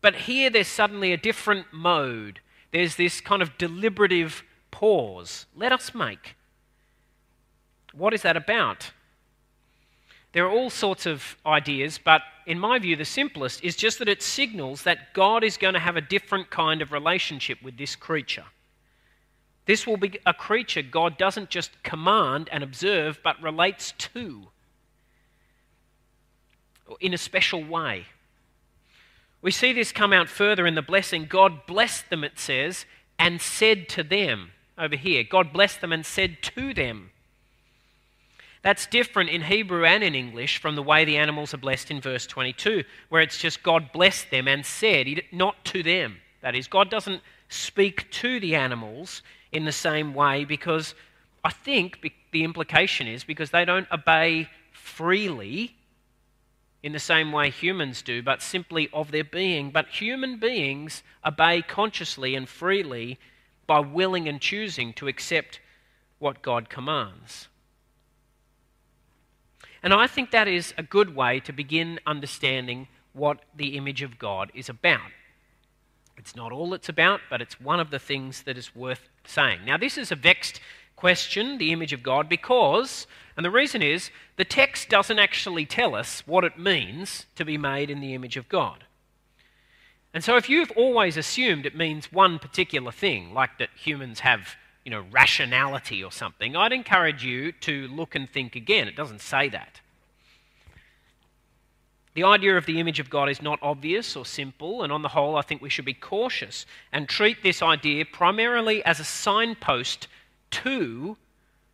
But 0.00 0.14
here 0.14 0.48
there's 0.48 0.66
suddenly 0.66 1.12
a 1.12 1.18
different 1.18 1.66
mode. 1.74 2.40
There's 2.72 2.96
this 2.96 3.20
kind 3.20 3.42
of 3.42 3.58
deliberative 3.58 4.42
pause. 4.70 5.44
Let 5.54 5.72
us 5.72 5.94
make. 5.94 6.36
What 7.92 8.14
is 8.14 8.22
that 8.22 8.34
about? 8.34 8.92
There 10.32 10.46
are 10.46 10.50
all 10.50 10.70
sorts 10.70 11.04
of 11.04 11.36
ideas, 11.44 12.00
but 12.02 12.22
in 12.46 12.58
my 12.58 12.78
view, 12.78 12.96
the 12.96 13.04
simplest 13.04 13.62
is 13.62 13.76
just 13.76 13.98
that 13.98 14.08
it 14.08 14.22
signals 14.22 14.84
that 14.84 15.12
God 15.12 15.44
is 15.44 15.58
going 15.58 15.74
to 15.74 15.80
have 15.80 15.96
a 15.96 16.00
different 16.00 16.48
kind 16.48 16.80
of 16.80 16.92
relationship 16.92 17.58
with 17.62 17.76
this 17.76 17.94
creature. 17.94 18.46
This 19.66 19.86
will 19.86 19.96
be 19.96 20.18
a 20.26 20.34
creature 20.34 20.82
God 20.82 21.18
doesn't 21.18 21.50
just 21.50 21.82
command 21.82 22.48
and 22.50 22.64
observe, 22.64 23.20
but 23.22 23.40
relates 23.42 23.92
to 23.92 24.48
in 26.98 27.14
a 27.14 27.18
special 27.18 27.62
way. 27.62 28.06
We 29.42 29.50
see 29.50 29.72
this 29.72 29.92
come 29.92 30.12
out 30.12 30.28
further 30.28 30.66
in 30.66 30.74
the 30.74 30.82
blessing. 30.82 31.26
God 31.26 31.66
blessed 31.66 32.10
them, 32.10 32.24
it 32.24 32.38
says, 32.38 32.84
and 33.18 33.40
said 33.40 33.88
to 33.90 34.02
them. 34.02 34.50
Over 34.76 34.96
here, 34.96 35.22
God 35.22 35.52
blessed 35.52 35.80
them 35.80 35.92
and 35.92 36.04
said 36.04 36.42
to 36.42 36.74
them. 36.74 37.10
That's 38.62 38.86
different 38.86 39.30
in 39.30 39.42
Hebrew 39.42 39.84
and 39.84 40.04
in 40.04 40.14
English 40.14 40.58
from 40.58 40.74
the 40.74 40.82
way 40.82 41.04
the 41.04 41.16
animals 41.16 41.54
are 41.54 41.58
blessed 41.58 41.90
in 41.90 42.00
verse 42.00 42.26
22, 42.26 42.84
where 43.08 43.22
it's 43.22 43.38
just 43.38 43.62
God 43.62 43.92
blessed 43.92 44.30
them 44.30 44.48
and 44.48 44.64
said, 44.66 45.06
not 45.32 45.64
to 45.66 45.82
them. 45.82 46.18
That 46.42 46.54
is, 46.54 46.66
God 46.66 46.90
doesn't 46.90 47.22
speak 47.48 48.10
to 48.12 48.40
the 48.40 48.54
animals, 48.54 49.22
in 49.52 49.64
the 49.64 49.72
same 49.72 50.14
way 50.14 50.44
because 50.44 50.94
I 51.42 51.50
think 51.50 52.12
the 52.32 52.44
implication 52.44 53.06
is 53.06 53.24
because 53.24 53.50
they 53.50 53.64
don't 53.64 53.90
obey 53.90 54.48
freely, 54.72 55.76
in 56.82 56.92
the 56.92 56.98
same 56.98 57.30
way 57.30 57.50
humans 57.50 58.02
do, 58.02 58.22
but 58.22 58.42
simply 58.42 58.88
of 58.92 59.10
their 59.10 59.24
being. 59.24 59.70
But 59.70 59.88
human 59.88 60.38
beings 60.38 61.02
obey 61.24 61.62
consciously 61.62 62.34
and 62.34 62.48
freely 62.48 63.18
by 63.66 63.80
willing 63.80 64.28
and 64.28 64.40
choosing 64.40 64.92
to 64.94 65.08
accept 65.08 65.60
what 66.18 66.42
God 66.42 66.68
commands. 66.68 67.48
And 69.82 69.92
I 69.92 70.06
think 70.06 70.30
that 70.30 70.48
is 70.48 70.74
a 70.76 70.82
good 70.82 71.14
way 71.14 71.40
to 71.40 71.52
begin 71.52 72.00
understanding 72.06 72.88
what 73.12 73.40
the 73.54 73.76
image 73.76 74.02
of 74.02 74.18
God 74.18 74.50
is 74.54 74.68
about. 74.68 75.10
It's 76.20 76.36
not 76.36 76.52
all 76.52 76.74
it's 76.74 76.90
about, 76.90 77.22
but 77.30 77.40
it's 77.40 77.58
one 77.58 77.80
of 77.80 77.90
the 77.90 77.98
things 77.98 78.42
that 78.42 78.58
is 78.58 78.76
worth 78.76 79.08
saying. 79.24 79.60
Now, 79.64 79.78
this 79.78 79.96
is 79.96 80.12
a 80.12 80.14
vexed 80.14 80.60
question, 80.94 81.56
the 81.56 81.72
image 81.72 81.94
of 81.94 82.02
God, 82.02 82.28
because, 82.28 83.06
and 83.38 83.44
the 83.44 83.50
reason 83.50 83.80
is, 83.80 84.10
the 84.36 84.44
text 84.44 84.90
doesn't 84.90 85.18
actually 85.18 85.64
tell 85.64 85.94
us 85.94 86.22
what 86.26 86.44
it 86.44 86.58
means 86.58 87.24
to 87.36 87.44
be 87.46 87.56
made 87.56 87.88
in 87.88 88.00
the 88.00 88.12
image 88.12 88.36
of 88.36 88.50
God. 88.50 88.84
And 90.12 90.22
so, 90.22 90.36
if 90.36 90.50
you've 90.50 90.72
always 90.72 91.16
assumed 91.16 91.64
it 91.64 91.74
means 91.74 92.12
one 92.12 92.38
particular 92.38 92.92
thing, 92.92 93.32
like 93.32 93.56
that 93.58 93.70
humans 93.74 94.20
have, 94.20 94.56
you 94.84 94.90
know, 94.90 95.06
rationality 95.10 96.04
or 96.04 96.12
something, 96.12 96.54
I'd 96.54 96.74
encourage 96.74 97.24
you 97.24 97.52
to 97.52 97.88
look 97.88 98.14
and 98.14 98.28
think 98.28 98.54
again. 98.54 98.88
It 98.88 98.96
doesn't 98.96 99.22
say 99.22 99.48
that. 99.48 99.80
The 102.14 102.24
idea 102.24 102.56
of 102.56 102.66
the 102.66 102.80
image 102.80 102.98
of 102.98 103.08
God 103.08 103.28
is 103.28 103.40
not 103.40 103.60
obvious 103.62 104.16
or 104.16 104.26
simple, 104.26 104.82
and 104.82 104.92
on 104.92 105.02
the 105.02 105.08
whole, 105.08 105.36
I 105.36 105.42
think 105.42 105.62
we 105.62 105.70
should 105.70 105.84
be 105.84 105.94
cautious 105.94 106.66
and 106.92 107.08
treat 107.08 107.42
this 107.42 107.62
idea 107.62 108.04
primarily 108.04 108.84
as 108.84 108.98
a 108.98 109.04
signpost 109.04 110.08
to 110.50 111.16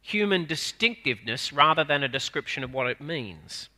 human 0.03 0.44
distinctiveness 0.44 1.53
rather 1.53 1.85
than 1.85 2.03
a 2.03 2.09
description 2.09 2.62
of 2.62 2.72
what 2.72 2.87
it 2.87 3.01
means. 3.01 3.70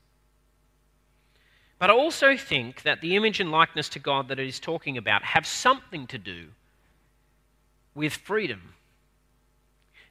But 1.78 1.90
I 1.90 1.92
also 1.92 2.36
think 2.36 2.82
that 2.82 3.00
the 3.00 3.14
image 3.14 3.38
and 3.38 3.52
likeness 3.52 3.88
to 3.90 4.00
God 4.00 4.28
that 4.28 4.40
it 4.40 4.48
is 4.48 4.58
talking 4.58 4.98
about 4.98 5.22
have 5.22 5.46
something 5.46 6.08
to 6.08 6.18
do 6.18 6.48
with 7.94 8.12
freedom. 8.12 8.74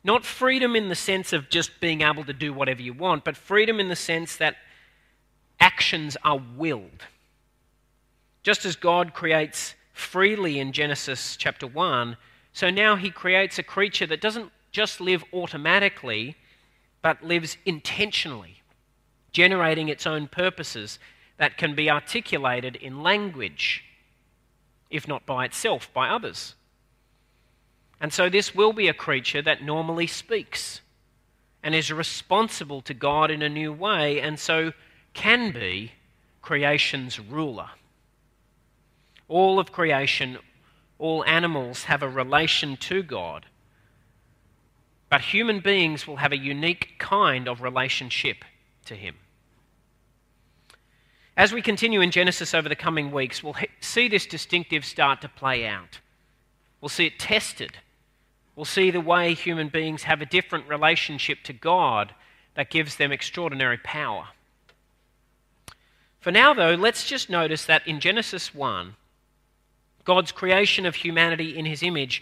Not 0.03 0.23
freedom 0.23 0.75
in 0.75 0.87
the 0.87 0.95
sense 0.95 1.33
of 1.33 1.49
just 1.49 1.81
being 1.81 2.01
able 2.01 2.23
to 2.23 2.33
do 2.33 2.53
whatever 2.53 2.81
you 2.81 2.93
want, 2.93 3.25
but 3.25 3.35
freedom 3.35 3.79
in 3.81 3.89
the 3.89 3.95
sense 3.95 4.37
that 4.37 4.55
actions 5.67 6.15
are 6.23 6.41
willed. 6.55 7.03
Just 8.41 8.63
as 8.63 8.77
God 8.77 9.13
creates 9.13 9.75
freely 9.91 10.59
in 10.59 10.71
Genesis 10.71 11.35
chapter 11.35 11.67
1, 11.67 12.15
so 12.53 12.69
now 12.69 12.95
he 12.95 13.09
creates 13.09 13.59
a 13.59 13.63
creature 13.63 14.07
that 14.07 14.21
doesn't 14.21 14.49
just 14.71 15.01
live 15.01 15.25
automatically, 15.33 16.37
but 17.01 17.21
lives 17.21 17.57
intentionally, 17.65 18.61
generating 19.33 19.89
its 19.89 20.07
own 20.07 20.29
purposes 20.29 20.99
that 21.35 21.57
can 21.57 21.75
be 21.75 21.91
articulated 21.91 22.77
in 22.77 23.03
language, 23.03 23.83
if 24.89 25.05
not 25.05 25.25
by 25.25 25.43
itself, 25.43 25.93
by 25.93 26.07
others. 26.07 26.55
And 27.99 28.13
so 28.13 28.29
this 28.29 28.55
will 28.55 28.71
be 28.71 28.87
a 28.87 28.93
creature 28.93 29.41
that 29.41 29.61
normally 29.61 30.07
speaks 30.07 30.79
and 31.61 31.75
is 31.75 31.91
responsible 31.91 32.81
to 32.83 32.93
God 32.93 33.29
in 33.29 33.41
a 33.41 33.49
new 33.49 33.73
way, 33.73 34.21
and 34.21 34.39
so 34.39 34.71
can 35.17 35.51
be 35.51 35.91
creation's 36.41 37.19
ruler. 37.19 37.69
All 39.27 39.59
of 39.59 39.71
creation, 39.71 40.37
all 40.99 41.25
animals 41.25 41.85
have 41.85 42.03
a 42.03 42.07
relation 42.07 42.77
to 42.77 43.01
God. 43.01 43.47
But 45.09 45.21
human 45.21 45.59
beings 45.59 46.05
will 46.05 46.17
have 46.17 46.31
a 46.31 46.37
unique 46.37 46.93
kind 46.99 47.49
of 47.49 47.61
relationship 47.61 48.45
to 48.85 48.93
Him. 48.93 49.15
As 51.35 51.51
we 51.51 51.61
continue 51.61 52.01
in 52.01 52.11
Genesis 52.11 52.53
over 52.53 52.69
the 52.69 52.75
coming 52.75 53.11
weeks, 53.11 53.43
we'll 53.43 53.55
see 53.79 54.07
this 54.07 54.27
distinctive 54.27 54.85
start 54.85 55.21
to 55.21 55.29
play 55.29 55.65
out. 55.65 55.99
We'll 56.79 56.89
see 56.89 57.07
it 57.07 57.19
tested. 57.19 57.77
We'll 58.55 58.65
see 58.65 58.91
the 58.91 59.01
way 59.01 59.33
human 59.33 59.69
beings 59.69 60.03
have 60.03 60.21
a 60.21 60.25
different 60.25 60.69
relationship 60.69 61.39
to 61.45 61.53
God 61.53 62.13
that 62.55 62.69
gives 62.69 62.97
them 62.97 63.11
extraordinary 63.11 63.77
power. 63.77 64.29
For 66.27 66.31
now, 66.33 66.53
though, 66.53 66.73
let's 66.73 67.05
just 67.05 67.29
notice 67.29 67.63
that 67.67 67.87
in 67.87 68.01
Genesis 68.01 68.53
1, 68.53 68.97
God's 70.03 70.33
creation 70.33 70.85
of 70.85 70.95
humanity 70.95 71.57
in 71.57 71.63
his 71.63 71.81
image 71.81 72.21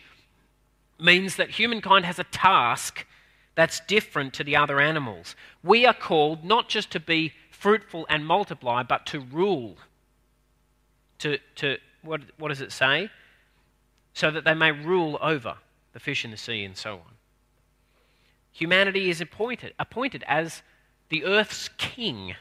means 1.00 1.38
that 1.38 1.50
humankind 1.50 2.06
has 2.06 2.20
a 2.20 2.24
task 2.26 3.08
that's 3.56 3.80
different 3.88 4.32
to 4.36 4.44
the 4.44 4.56
other 4.58 4.80
animals. 4.80 5.36
We 5.64 5.88
are 5.88 5.94
called 5.96 6.46
not 6.46 6.70
just 6.70 6.92
to 6.92 7.00
be 7.00 7.34
fruitful 7.50 8.06
and 8.08 8.28
multiply, 8.28 8.84
but 8.84 9.08
to 9.08 9.22
rule. 9.22 9.76
To, 11.18 11.40
to 11.56 11.78
what, 12.04 12.22
what 12.38 12.50
does 12.50 12.62
it 12.62 12.72
say? 12.72 13.10
So 14.14 14.30
that 14.30 14.44
they 14.44 14.54
may 14.54 14.72
rule 14.72 15.18
over 15.20 15.56
the 15.94 16.00
fish 16.00 16.24
in 16.24 16.30
the 16.30 16.38
sea 16.38 16.64
and 16.64 16.78
so 16.78 16.94
on. 16.94 17.16
Humanity 18.52 19.10
is 19.10 19.20
appointed, 19.20 19.74
appointed 19.80 20.24
as 20.28 20.62
the 21.10 21.26
earth's 21.26 21.70
king 21.80 22.36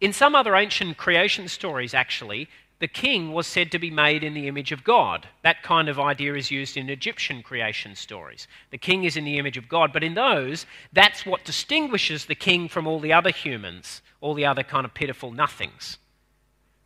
in 0.00 0.12
some 0.12 0.34
other 0.34 0.54
ancient 0.54 0.96
creation 0.96 1.48
stories, 1.48 1.94
actually, 1.94 2.48
the 2.78 2.88
king 2.88 3.32
was 3.32 3.46
said 3.46 3.72
to 3.72 3.78
be 3.78 3.90
made 3.90 4.22
in 4.22 4.34
the 4.34 4.48
image 4.48 4.70
of 4.70 4.84
God. 4.84 5.26
That 5.42 5.62
kind 5.62 5.88
of 5.88 5.98
idea 5.98 6.34
is 6.34 6.50
used 6.50 6.76
in 6.76 6.90
Egyptian 6.90 7.42
creation 7.42 7.94
stories. 7.94 8.46
The 8.70 8.78
king 8.78 9.04
is 9.04 9.16
in 9.16 9.24
the 9.24 9.38
image 9.38 9.56
of 9.56 9.68
God, 9.68 9.92
but 9.92 10.04
in 10.04 10.14
those, 10.14 10.66
that's 10.92 11.24
what 11.24 11.44
distinguishes 11.44 12.26
the 12.26 12.34
king 12.34 12.68
from 12.68 12.86
all 12.86 13.00
the 13.00 13.14
other 13.14 13.30
humans, 13.30 14.02
all 14.20 14.34
the 14.34 14.44
other 14.44 14.62
kind 14.62 14.84
of 14.84 14.92
pitiful 14.92 15.32
nothings. 15.32 15.96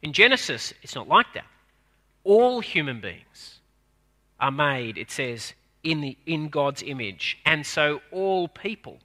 In 0.02 0.12
Genesis, 0.12 0.72
it's 0.82 0.94
not 0.94 1.08
like 1.08 1.26
that. 1.34 1.46
All 2.22 2.60
human 2.60 3.00
beings 3.00 3.58
are 4.38 4.52
made, 4.52 4.96
it 4.96 5.10
says, 5.10 5.54
in, 5.82 6.00
the, 6.00 6.16
in 6.26 6.50
God's 6.50 6.82
image, 6.82 7.38
and 7.44 7.66
so 7.66 8.00
all 8.12 8.46
people 8.46 8.98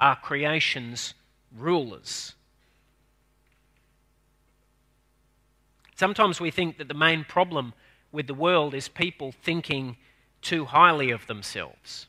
are 0.00 0.16
creation's 0.16 1.14
rulers. 1.56 2.34
Sometimes 6.02 6.40
we 6.40 6.50
think 6.50 6.78
that 6.78 6.88
the 6.88 6.94
main 6.94 7.22
problem 7.22 7.74
with 8.10 8.26
the 8.26 8.34
world 8.34 8.74
is 8.74 8.88
people 8.88 9.30
thinking 9.30 9.96
too 10.40 10.64
highly 10.64 11.12
of 11.12 11.28
themselves. 11.28 12.08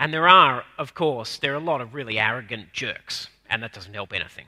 And 0.00 0.12
there 0.12 0.28
are, 0.28 0.64
of 0.78 0.96
course, 0.96 1.38
there 1.38 1.52
are 1.52 1.62
a 1.62 1.70
lot 1.72 1.80
of 1.80 1.94
really 1.94 2.18
arrogant 2.18 2.72
jerks, 2.72 3.28
and 3.48 3.62
that 3.62 3.72
doesn't 3.72 3.94
help 3.94 4.12
anything. 4.12 4.46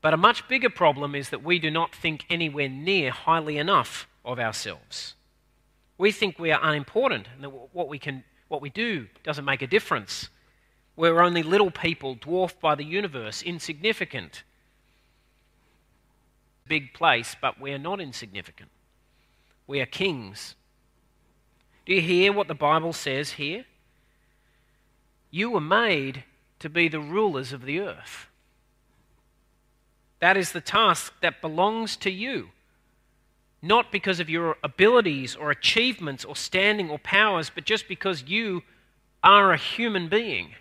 But 0.00 0.14
a 0.14 0.16
much 0.16 0.46
bigger 0.46 0.70
problem 0.70 1.16
is 1.16 1.30
that 1.30 1.42
we 1.42 1.58
do 1.58 1.72
not 1.72 1.92
think 1.92 2.24
anywhere 2.30 2.68
near 2.68 3.10
highly 3.10 3.58
enough 3.58 4.06
of 4.24 4.38
ourselves. 4.38 5.14
We 5.98 6.12
think 6.12 6.38
we 6.38 6.52
are 6.52 6.60
unimportant 6.62 7.26
and 7.34 7.42
that 7.42 7.50
what 7.50 7.88
we, 7.88 7.98
can, 7.98 8.22
what 8.46 8.62
we 8.62 8.70
do 8.70 9.08
doesn't 9.24 9.44
make 9.44 9.62
a 9.62 9.66
difference. 9.66 10.28
We're 10.94 11.20
only 11.20 11.42
little 11.42 11.72
people 11.72 12.14
dwarfed 12.14 12.60
by 12.60 12.76
the 12.76 12.84
universe, 12.84 13.42
insignificant 13.42 14.44
big 16.70 16.94
place, 16.94 17.34
but 17.38 17.60
we 17.60 17.72
are 17.72 17.78
not 17.78 18.00
insignificant. 18.00 18.70
We 19.66 19.80
are 19.80 19.86
kings. 19.86 20.54
Do 21.84 21.92
you 21.92 22.00
hear 22.00 22.32
what 22.32 22.46
the 22.46 22.54
Bible 22.54 22.92
says 22.92 23.32
here? 23.32 23.64
You 25.32 25.50
were 25.50 25.60
made 25.60 26.22
to 26.60 26.68
be 26.70 26.86
the 26.86 27.00
rulers 27.00 27.52
of 27.52 27.64
the 27.64 27.80
earth. 27.80 28.28
That 30.20 30.36
is 30.36 30.52
the 30.52 30.60
task 30.60 31.12
that 31.22 31.40
belongs 31.40 31.96
to 31.96 32.10
you. 32.10 32.50
Not 33.60 33.90
because 33.90 34.20
of 34.20 34.30
your 34.30 34.56
abilities 34.62 35.34
or 35.34 35.50
achievements 35.50 36.24
or 36.24 36.36
standing 36.36 36.88
or 36.88 37.00
powers, 37.00 37.50
but 37.52 37.64
just 37.64 37.88
because 37.88 38.22
you 38.28 38.62
are 39.24 39.52
a 39.52 39.56
human 39.56 40.08
being. 40.08 40.54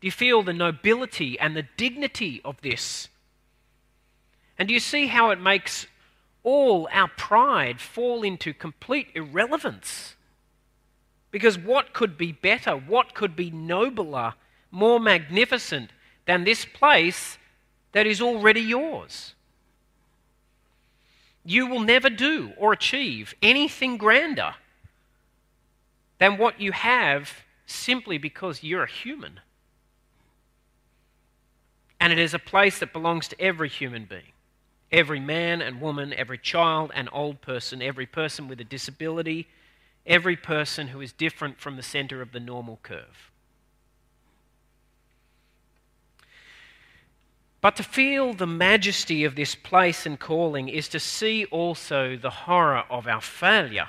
Do 0.00 0.08
you 0.08 0.12
feel 0.12 0.42
the 0.42 0.52
nobility 0.52 1.38
and 1.38 1.56
the 1.56 1.68
dignity 1.76 2.40
of 2.44 2.60
this? 2.62 3.08
And 4.58 4.66
do 4.66 4.74
you 4.74 4.80
see 4.80 5.06
how 5.06 5.30
it 5.30 5.40
makes 5.40 5.86
all 6.42 6.88
our 6.92 7.08
pride 7.08 7.80
fall 7.80 8.22
into 8.22 8.52
complete 8.52 9.08
irrelevance? 9.14 10.16
Because 11.30 11.58
what 11.58 11.92
could 11.92 12.18
be 12.18 12.32
better, 12.32 12.72
what 12.72 13.14
could 13.14 13.36
be 13.36 13.50
nobler, 13.50 14.34
more 14.70 14.98
magnificent 14.98 15.90
than 16.26 16.44
this 16.44 16.64
place 16.64 17.38
that 17.92 18.06
is 18.06 18.20
already 18.20 18.60
yours? 18.60 19.34
You 21.44 21.66
will 21.66 21.80
never 21.80 22.10
do 22.10 22.52
or 22.56 22.72
achieve 22.72 23.34
anything 23.40 23.96
grander 23.96 24.54
than 26.18 26.36
what 26.36 26.60
you 26.60 26.72
have 26.72 27.32
simply 27.64 28.18
because 28.18 28.64
you're 28.64 28.82
a 28.82 28.90
human. 28.90 29.40
And 32.00 32.12
it 32.12 32.18
is 32.18 32.34
a 32.34 32.38
place 32.38 32.78
that 32.80 32.92
belongs 32.92 33.28
to 33.28 33.40
every 33.40 33.68
human 33.68 34.04
being. 34.04 34.32
Every 34.90 35.20
man 35.20 35.60
and 35.60 35.80
woman, 35.80 36.14
every 36.14 36.38
child 36.38 36.90
and 36.94 37.08
old 37.12 37.40
person, 37.42 37.82
every 37.82 38.06
person 38.06 38.48
with 38.48 38.60
a 38.60 38.64
disability, 38.64 39.48
every 40.06 40.36
person 40.36 40.88
who 40.88 41.00
is 41.00 41.12
different 41.12 41.60
from 41.60 41.76
the 41.76 41.82
center 41.82 42.22
of 42.22 42.32
the 42.32 42.40
normal 42.40 42.78
curve. 42.82 43.30
But 47.60 47.76
to 47.76 47.82
feel 47.82 48.32
the 48.34 48.46
majesty 48.46 49.24
of 49.24 49.34
this 49.34 49.54
place 49.54 50.06
and 50.06 50.18
calling 50.18 50.68
is 50.68 50.88
to 50.88 51.00
see 51.00 51.44
also 51.46 52.16
the 52.16 52.30
horror 52.30 52.84
of 52.88 53.06
our 53.06 53.20
failure. 53.20 53.88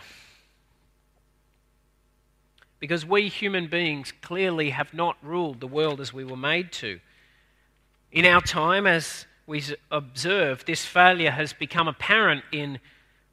Because 2.79 3.05
we 3.05 3.27
human 3.27 3.67
beings 3.67 4.11
clearly 4.21 4.71
have 4.71 4.93
not 4.93 5.17
ruled 5.21 5.59
the 5.59 5.67
world 5.67 6.01
as 6.01 6.13
we 6.13 6.23
were 6.23 6.37
made 6.37 6.71
to. 6.73 6.99
In 8.11 8.25
our 8.25 8.41
time, 8.41 8.87
as 8.87 9.27
we 9.49 9.63
observe, 9.89 10.63
this 10.65 10.85
failure 10.85 11.31
has 11.31 11.53
become 11.53 11.87
apparent 11.87 12.43
in 12.51 12.79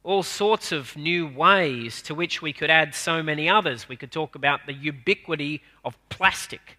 all 0.03 0.23
sorts 0.23 0.71
of 0.71 0.97
new 0.97 1.27
ways 1.27 2.01
to 2.01 2.15
which 2.15 2.41
we 2.41 2.51
could 2.51 2.71
add 2.71 2.95
so 2.95 3.21
many 3.21 3.47
others. 3.47 3.87
We 3.87 3.97
could 3.97 4.11
talk 4.11 4.33
about 4.33 4.61
the 4.65 4.73
ubiquity 4.73 5.61
of 5.85 5.95
plastic. 6.09 6.77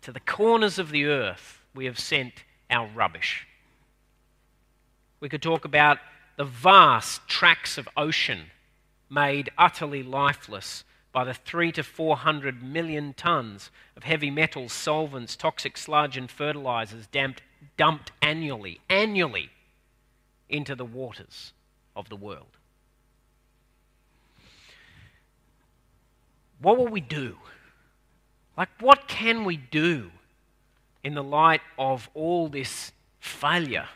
To 0.00 0.12
the 0.12 0.20
corners 0.20 0.78
of 0.78 0.90
the 0.90 1.04
earth, 1.04 1.60
we 1.74 1.84
have 1.84 1.98
sent 1.98 2.32
our 2.70 2.86
rubbish. 2.86 3.46
We 5.20 5.28
could 5.28 5.42
talk 5.42 5.66
about 5.66 5.98
the 6.38 6.44
vast 6.44 7.28
tracts 7.28 7.76
of 7.76 7.86
ocean 7.98 8.46
made 9.10 9.50
utterly 9.58 10.02
lifeless 10.02 10.84
by 11.12 11.24
the 11.24 11.34
three 11.34 11.70
to 11.72 11.82
four 11.82 12.16
hundred 12.16 12.62
million 12.62 13.12
tons 13.14 13.70
of 13.96 14.04
heavy 14.04 14.30
metals, 14.30 14.72
solvents, 14.72 15.36
toxic 15.36 15.76
sludge, 15.76 16.16
and 16.16 16.30
fertilizers 16.30 17.06
dumped, 17.06 17.42
dumped 17.76 18.12
annually, 18.22 18.80
annually 18.88 19.50
into 20.48 20.74
the 20.74 20.84
waters 20.84 21.52
of 21.94 22.08
the 22.08 22.16
world. 22.16 22.56
What 26.60 26.78
will 26.78 26.88
we 26.88 27.00
do? 27.00 27.36
Like, 28.56 28.68
what 28.80 29.08
can 29.08 29.44
we 29.44 29.56
do 29.56 30.10
in 31.02 31.14
the 31.14 31.22
light 31.22 31.62
of 31.78 32.08
all 32.14 32.48
this 32.48 32.92
failure? 33.18 33.88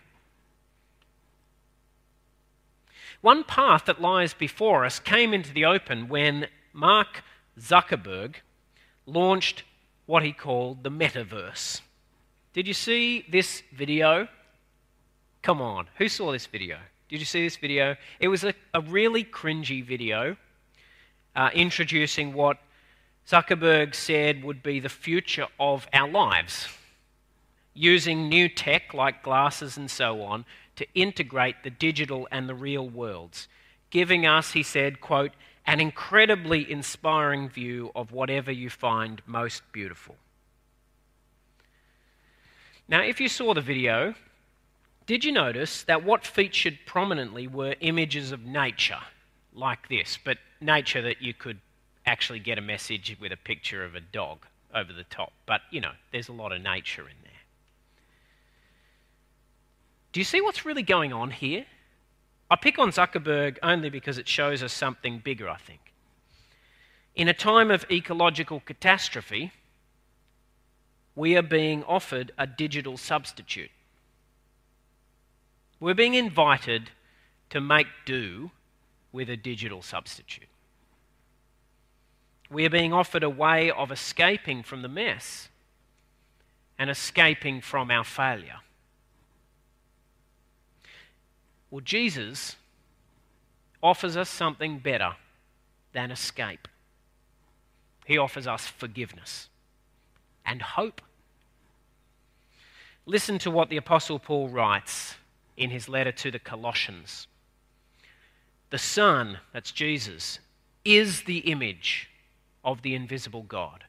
One 3.21 3.45
path 3.45 3.85
that 3.87 4.01
lies 4.01 4.35
before 4.35 4.85
us 4.85 4.99
came 4.99 5.33
into 5.33 5.53
the 5.53 5.65
open 5.65 6.09
when 6.09 6.49
Mark 6.77 7.25
Zuckerberg 7.59 8.35
launched 9.07 9.65
what 10.05 10.23
he 10.23 10.33
called 10.33 10.85
the 10.85 10.91
metaverse. 10.91 11.81
Did 12.53 12.69
you 12.69 12.75
see 12.75 13.25
this 13.31 13.63
video? 13.73 14.29
Come 15.41 15.63
on, 15.63 15.87
who 15.97 16.09
saw 16.11 16.33
this 16.33 16.45
video? 16.45 16.77
Did 17.09 17.19
you 17.19 17.25
see 17.25 17.43
this 17.43 17.57
video? 17.57 17.97
It 18.21 18.29
was 18.29 18.45
a, 18.45 18.53
a 18.75 18.83
really 18.83 19.25
cringy 19.25 19.83
video 19.83 20.37
uh, 21.35 21.49
introducing 21.55 22.35
what 22.35 22.59
Zuckerberg 23.27 23.95
said 23.95 24.45
would 24.45 24.63
be 24.63 24.79
the 24.79 24.91
future 24.91 25.47
of 25.59 25.89
our 25.95 26.09
lives, 26.09 26.69
using 27.73 28.29
new 28.29 28.51
tech 28.51 28.93
like 28.93 29.23
glasses 29.23 29.79
and 29.79 29.91
so 29.91 30.23
on 30.23 30.45
to 30.77 30.87
integrate 30.95 31.63
the 31.65 31.71
digital 31.71 32.29
and 32.31 32.51
the 32.51 32.55
real 32.55 32.87
worlds, 32.87 33.49
giving 33.89 34.27
us, 34.27 34.53
he 34.53 34.63
said, 34.63 35.01
quote, 35.01 35.33
an 35.67 35.81
incredibly 35.81 36.71
inspiring 36.71 37.49
view 37.49 37.91
of 37.97 38.13
whatever 38.13 38.53
you 38.53 38.71
find 38.71 39.21
most 39.27 39.63
beautiful. 39.73 40.17
Now, 42.89 43.03
if 43.03 43.21
you 43.21 43.29
saw 43.29 43.53
the 43.53 43.61
video, 43.61 44.15
did 45.07 45.25
you 45.25 45.33
notice 45.33 45.83
that 45.85 46.05
what 46.05 46.25
featured 46.25 46.79
prominently 46.87 47.49
were 47.49 47.75
images 47.81 48.31
of 48.31 48.45
nature 48.45 49.01
like 49.53 49.89
this, 49.89 50.19
but 50.25 50.39
nature 50.61 51.03
that 51.03 51.21
you 51.21 51.35
could 51.35 51.59
actually 52.07 52.39
get 52.39 52.59
a 52.59 52.63
message 52.63 53.17
with 53.21 53.33
a 53.33 53.37
picture 53.37 53.85
of 53.85 53.97
a 53.97 54.01
dog 54.01 54.47
over 54.73 54.93
the 54.93 55.05
top? 55.05 55.33
But, 55.47 55.63
you 55.73 55.81
know, 55.81 55.93
there's 56.13 56.29
a 56.29 56.33
lot 56.33 56.53
of 56.53 56.63
nature 56.63 57.03
in 57.03 57.17
there. 57.25 57.33
Do 60.13 60.21
you 60.21 60.25
see 60.25 60.41
what's 60.41 60.65
really 60.65 60.85
going 60.85 61.13
on 61.13 61.33
here? 61.33 61.67
I 62.51 62.57
pick 62.57 62.79
on 62.79 62.91
Zuckerberg 62.91 63.59
only 63.63 63.91
because 63.91 64.19
it 64.19 64.29
shows 64.29 64.63
us 64.63 64.73
something 64.73 65.19
bigger, 65.19 65.49
I 65.49 65.57
think. 65.57 65.93
In 67.15 67.29
a 67.29 67.35
time 67.35 67.71
of 67.71 67.85
ecological 67.91 68.61
catastrophe, 68.61 69.53
we 71.15 71.37
are 71.37 71.43
being 71.43 71.83
offered 71.85 72.31
a 72.39 72.47
digital 72.47 72.97
substitute. 72.97 73.71
We're 75.81 75.95
being 75.95 76.15
invited 76.15 76.91
to 77.51 77.61
make 77.61 77.87
do 78.05 78.51
with 79.13 79.29
a 79.31 79.37
digital 79.37 79.83
substitute. 79.83 80.49
We 82.51 82.65
are 82.65 82.71
being 82.71 82.93
offered 82.93 83.23
a 83.23 83.31
way 83.31 83.71
of 83.71 83.91
escaping 83.91 84.63
from 84.63 84.83
the 84.83 84.89
mess 84.89 85.49
and 86.79 86.91
escaping 86.91 87.61
from 87.61 87.91
our 87.91 88.05
failure. 88.05 88.61
Well, 91.71 91.81
Jesus 91.81 92.57
offers 93.83 94.17
us 94.17 94.29
something 94.29 94.79
better 94.79 95.17
than 95.93 96.11
escape. 96.11 96.69
He 98.05 98.19
offers 98.19 98.47
us 98.47 98.67
forgiveness 98.67 99.49
and 100.45 100.63
hope. 100.63 101.01
Listen 103.05 103.39
to 103.41 103.51
what 103.51 103.69
the 103.69 103.77
Apostle 103.77 104.19
Paul 104.19 104.49
writes 104.49 105.15
in 105.57 105.71
his 105.71 105.89
letter 105.89 106.13
to 106.13 106.31
the 106.31 106.39
Colossians. 106.39 107.27
The 108.71 108.79
Son, 108.79 109.39
that's 109.53 109.73
Jesus, 109.73 110.41
is 110.85 111.23
the 111.23 111.39
image 111.39 112.11
of 112.65 112.83
the 112.83 112.95
invisible 112.95 113.43
God, 113.43 113.85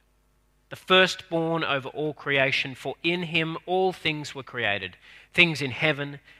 the 0.70 0.76
firstborn 0.76 1.64
over 1.64 1.88
all 1.88 2.14
creation, 2.14 2.74
for 2.74 2.94
in 3.02 3.24
him 3.24 3.56
all 3.66 3.92
things 3.92 4.34
were 4.34 4.42
created, 4.42 4.96
things 5.32 5.60
in 5.60 5.72
heaven 5.72 6.20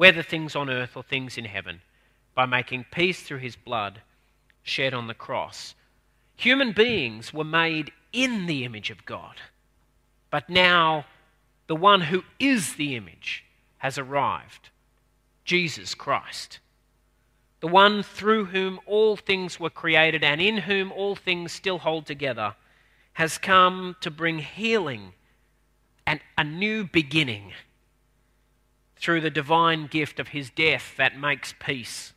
whether 0.00 0.22
things 0.22 0.56
on 0.56 0.70
earth 0.70 0.96
or 0.96 1.02
things 1.02 1.36
in 1.36 1.44
heaven, 1.44 1.82
by 2.34 2.46
making 2.46 2.86
peace 2.90 3.22
through 3.22 3.36
his 3.36 3.54
blood 3.54 4.00
shed 4.62 4.94
on 4.94 5.08
the 5.08 5.12
cross. 5.12 5.74
Human 6.36 6.72
beings 6.72 7.34
were 7.34 7.44
made 7.44 7.92
in 8.10 8.46
the 8.46 8.64
image 8.64 8.88
of 8.88 9.04
God, 9.04 9.34
but 10.30 10.48
now 10.48 11.04
the 11.66 11.76
one 11.76 12.00
who 12.00 12.22
is 12.38 12.76
the 12.76 12.96
image 12.96 13.44
has 13.76 13.98
arrived 13.98 14.70
Jesus 15.44 15.94
Christ, 15.94 16.60
the 17.60 17.68
one 17.68 18.02
through 18.02 18.46
whom 18.46 18.80
all 18.86 19.18
things 19.18 19.60
were 19.60 19.68
created 19.68 20.24
and 20.24 20.40
in 20.40 20.56
whom 20.56 20.90
all 20.92 21.14
things 21.14 21.52
still 21.52 21.80
hold 21.80 22.06
together, 22.06 22.54
has 23.12 23.36
come 23.36 23.94
to 24.00 24.10
bring 24.10 24.38
healing 24.38 25.12
and 26.06 26.20
a 26.38 26.42
new 26.42 26.84
beginning 26.84 27.52
through 29.00 29.20
the 29.20 29.30
divine 29.30 29.86
gift 29.86 30.20
of 30.20 30.28
his 30.28 30.50
death 30.50 30.94
that 30.96 31.18
makes 31.18 31.54
peace. 31.58 32.12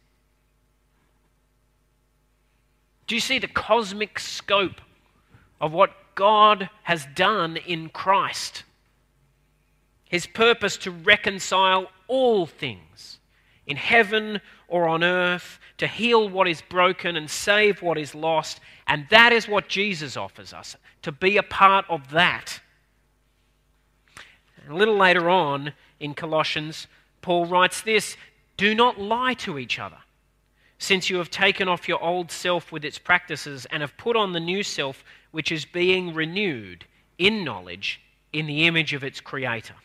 Do 3.07 3.15
you 3.15 3.21
see 3.21 3.39
the 3.39 3.47
cosmic 3.47 4.19
scope 4.19 4.81
of 5.61 5.71
what 5.71 5.91
God 6.15 6.69
has 6.84 7.07
done 7.15 7.57
in 7.57 7.89
Christ? 7.89 8.63
His 10.09 10.27
purpose 10.27 10.77
to 10.77 10.91
reconcile 10.91 11.89
all 12.07 12.45
things 12.45 13.19
in 13.65 13.77
heaven 13.77 14.41
or 14.67 14.88
on 14.88 15.03
earth, 15.03 15.59
to 15.77 15.88
heal 15.88 16.27
what 16.27 16.47
is 16.47 16.61
broken 16.61 17.15
and 17.15 17.29
save 17.29 17.81
what 17.81 17.97
is 17.97 18.13
lost. 18.13 18.59
And 18.88 19.05
that 19.09 19.31
is 19.31 19.47
what 19.47 19.69
Jesus 19.69 20.17
offers 20.17 20.53
us, 20.53 20.75
to 21.03 21.11
be 21.11 21.38
a 21.38 21.43
part 21.43 21.86
of 21.89 22.11
that. 22.11 22.59
A 24.70 24.74
little 24.74 24.95
later 24.95 25.30
on 25.30 25.74
in 25.99 26.14
Colossians, 26.14 26.88
Paul 27.22 27.45
writes 27.45 27.82
this 27.82 28.16
Do 28.57 28.74
not 28.74 28.99
lie 28.99 29.34
to 29.36 29.57
each 29.57 29.80
other, 29.80 29.97
since 30.78 31.09
you 31.09 31.18
have 31.18 31.30
taken 31.30 31.68
off 31.68 31.88
your 31.88 32.01
old 32.01 32.32
self 32.32 32.72
with 32.72 32.86
its 32.86 32.97
practices 32.97 33.66
and 33.72 33.82
have 33.82 33.97
put 33.97 34.16
on 34.16 34.32
the 34.32 34.39
new 34.39 34.64
self, 34.64 35.03
which 35.32 35.51
is 35.51 35.66
being 35.66 36.14
renewed 36.14 36.86
in 37.18 37.43
knowledge 37.43 38.01
in 38.32 38.47
the 38.47 38.66
image 38.66 38.93
of 38.93 39.03
its 39.03 39.22
creator. 39.22 39.76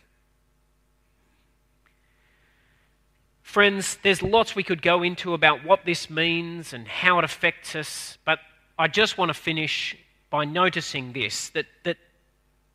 Friends, 3.43 3.99
there's 4.03 4.23
lots 4.23 4.55
we 4.55 4.63
could 4.63 4.83
go 4.83 5.03
into 5.03 5.33
about 5.33 5.65
what 5.65 5.85
this 5.87 6.11
means 6.11 6.75
and 6.75 6.87
how 6.87 7.19
it 7.19 7.25
affects 7.25 7.75
us, 7.75 8.19
but 8.25 8.41
I 8.79 8.89
just 8.89 9.17
want 9.17 9.31
to 9.31 9.35
finish 9.35 9.97
by 10.31 10.45
noticing 10.45 11.13
this 11.15 11.49
that, 11.51 11.67
that 11.85 11.97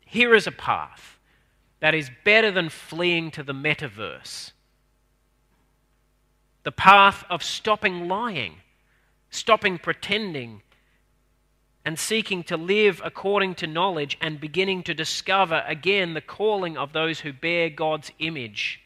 here 0.04 0.34
is 0.34 0.46
a 0.46 0.52
path 0.52 1.13
that 1.80 1.94
is 1.94 2.10
better 2.24 2.50
than 2.50 2.68
fleeing 2.68 3.30
to 3.32 3.42
the 3.42 3.52
metaverse. 3.52 4.52
The 6.62 6.72
path 6.72 7.24
of 7.28 7.42
stopping 7.42 8.08
lying, 8.08 8.56
stopping 9.30 9.78
pretending, 9.78 10.62
and 11.84 11.98
seeking 11.98 12.42
to 12.44 12.56
live 12.56 13.02
according 13.04 13.54
to 13.56 13.66
knowledge 13.66 14.16
and 14.20 14.40
beginning 14.40 14.82
to 14.84 14.94
discover 14.94 15.62
again 15.66 16.14
the 16.14 16.20
calling 16.20 16.78
of 16.78 16.92
those 16.92 17.20
who 17.20 17.32
bear 17.32 17.68
God's 17.68 18.10
image 18.18 18.80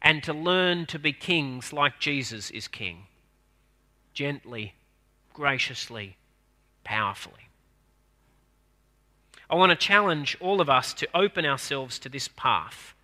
and 0.00 0.22
to 0.22 0.32
learn 0.32 0.86
to 0.86 0.98
be 0.98 1.12
kings 1.12 1.72
like 1.72 1.98
Jesus 1.98 2.50
is 2.50 2.68
king. 2.68 3.06
Gently, 4.12 4.74
graciously, 5.32 6.16
powerfully. 6.84 7.43
I 9.50 9.56
want 9.56 9.70
to 9.70 9.76
challenge 9.76 10.36
all 10.40 10.60
of 10.60 10.70
us 10.70 10.94
to 10.94 11.08
open 11.14 11.44
ourselves 11.44 11.98
to 12.00 12.08
this 12.08 12.28
path 12.28 12.94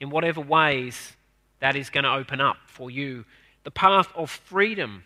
in 0.00 0.10
whatever 0.10 0.40
ways 0.40 1.16
that 1.60 1.76
is 1.76 1.90
going 1.90 2.04
to 2.04 2.12
open 2.12 2.40
up 2.40 2.56
for 2.66 2.90
you. 2.90 3.24
The 3.64 3.70
path 3.70 4.08
of 4.14 4.30
freedom. 4.30 5.04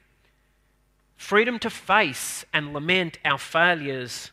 Freedom 1.16 1.58
to 1.60 1.70
face 1.70 2.44
and 2.52 2.72
lament 2.72 3.18
our 3.24 3.38
failures 3.38 4.32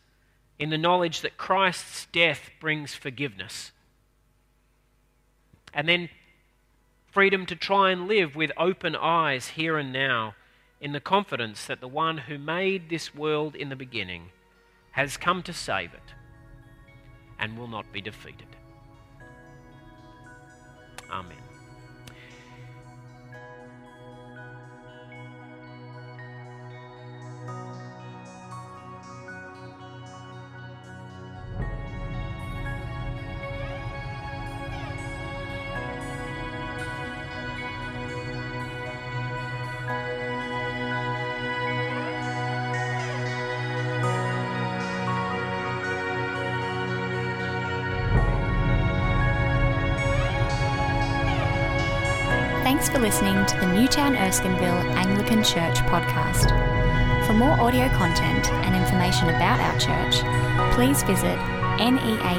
in 0.58 0.70
the 0.70 0.78
knowledge 0.78 1.20
that 1.20 1.36
Christ's 1.36 2.06
death 2.12 2.50
brings 2.60 2.94
forgiveness. 2.94 3.72
And 5.72 5.88
then 5.88 6.08
freedom 7.10 7.46
to 7.46 7.56
try 7.56 7.90
and 7.90 8.08
live 8.08 8.34
with 8.34 8.50
open 8.56 8.96
eyes 8.96 9.48
here 9.48 9.76
and 9.78 9.92
now 9.92 10.34
in 10.80 10.92
the 10.92 11.00
confidence 11.00 11.64
that 11.66 11.80
the 11.80 11.88
one 11.88 12.18
who 12.18 12.38
made 12.38 12.88
this 12.88 13.14
world 13.14 13.54
in 13.54 13.68
the 13.68 13.76
beginning 13.76 14.30
has 14.92 15.16
come 15.16 15.42
to 15.42 15.52
save 15.52 15.94
it 15.94 16.14
and 17.38 17.58
will 17.58 17.68
not 17.68 17.90
be 17.92 18.00
defeated. 18.00 18.48
Amen. 21.10 21.43
Anglican 54.52 55.42
Church 55.42 55.78
podcast. 55.88 56.50
For 57.26 57.32
more 57.32 57.58
audio 57.60 57.88
content 57.88 58.50
and 58.52 58.74
information 58.76 59.28
about 59.30 59.60
our 59.60 59.78
church, 59.78 60.22
please 60.74 61.02
visit 61.02 61.38
neac.com.au. 61.78 62.34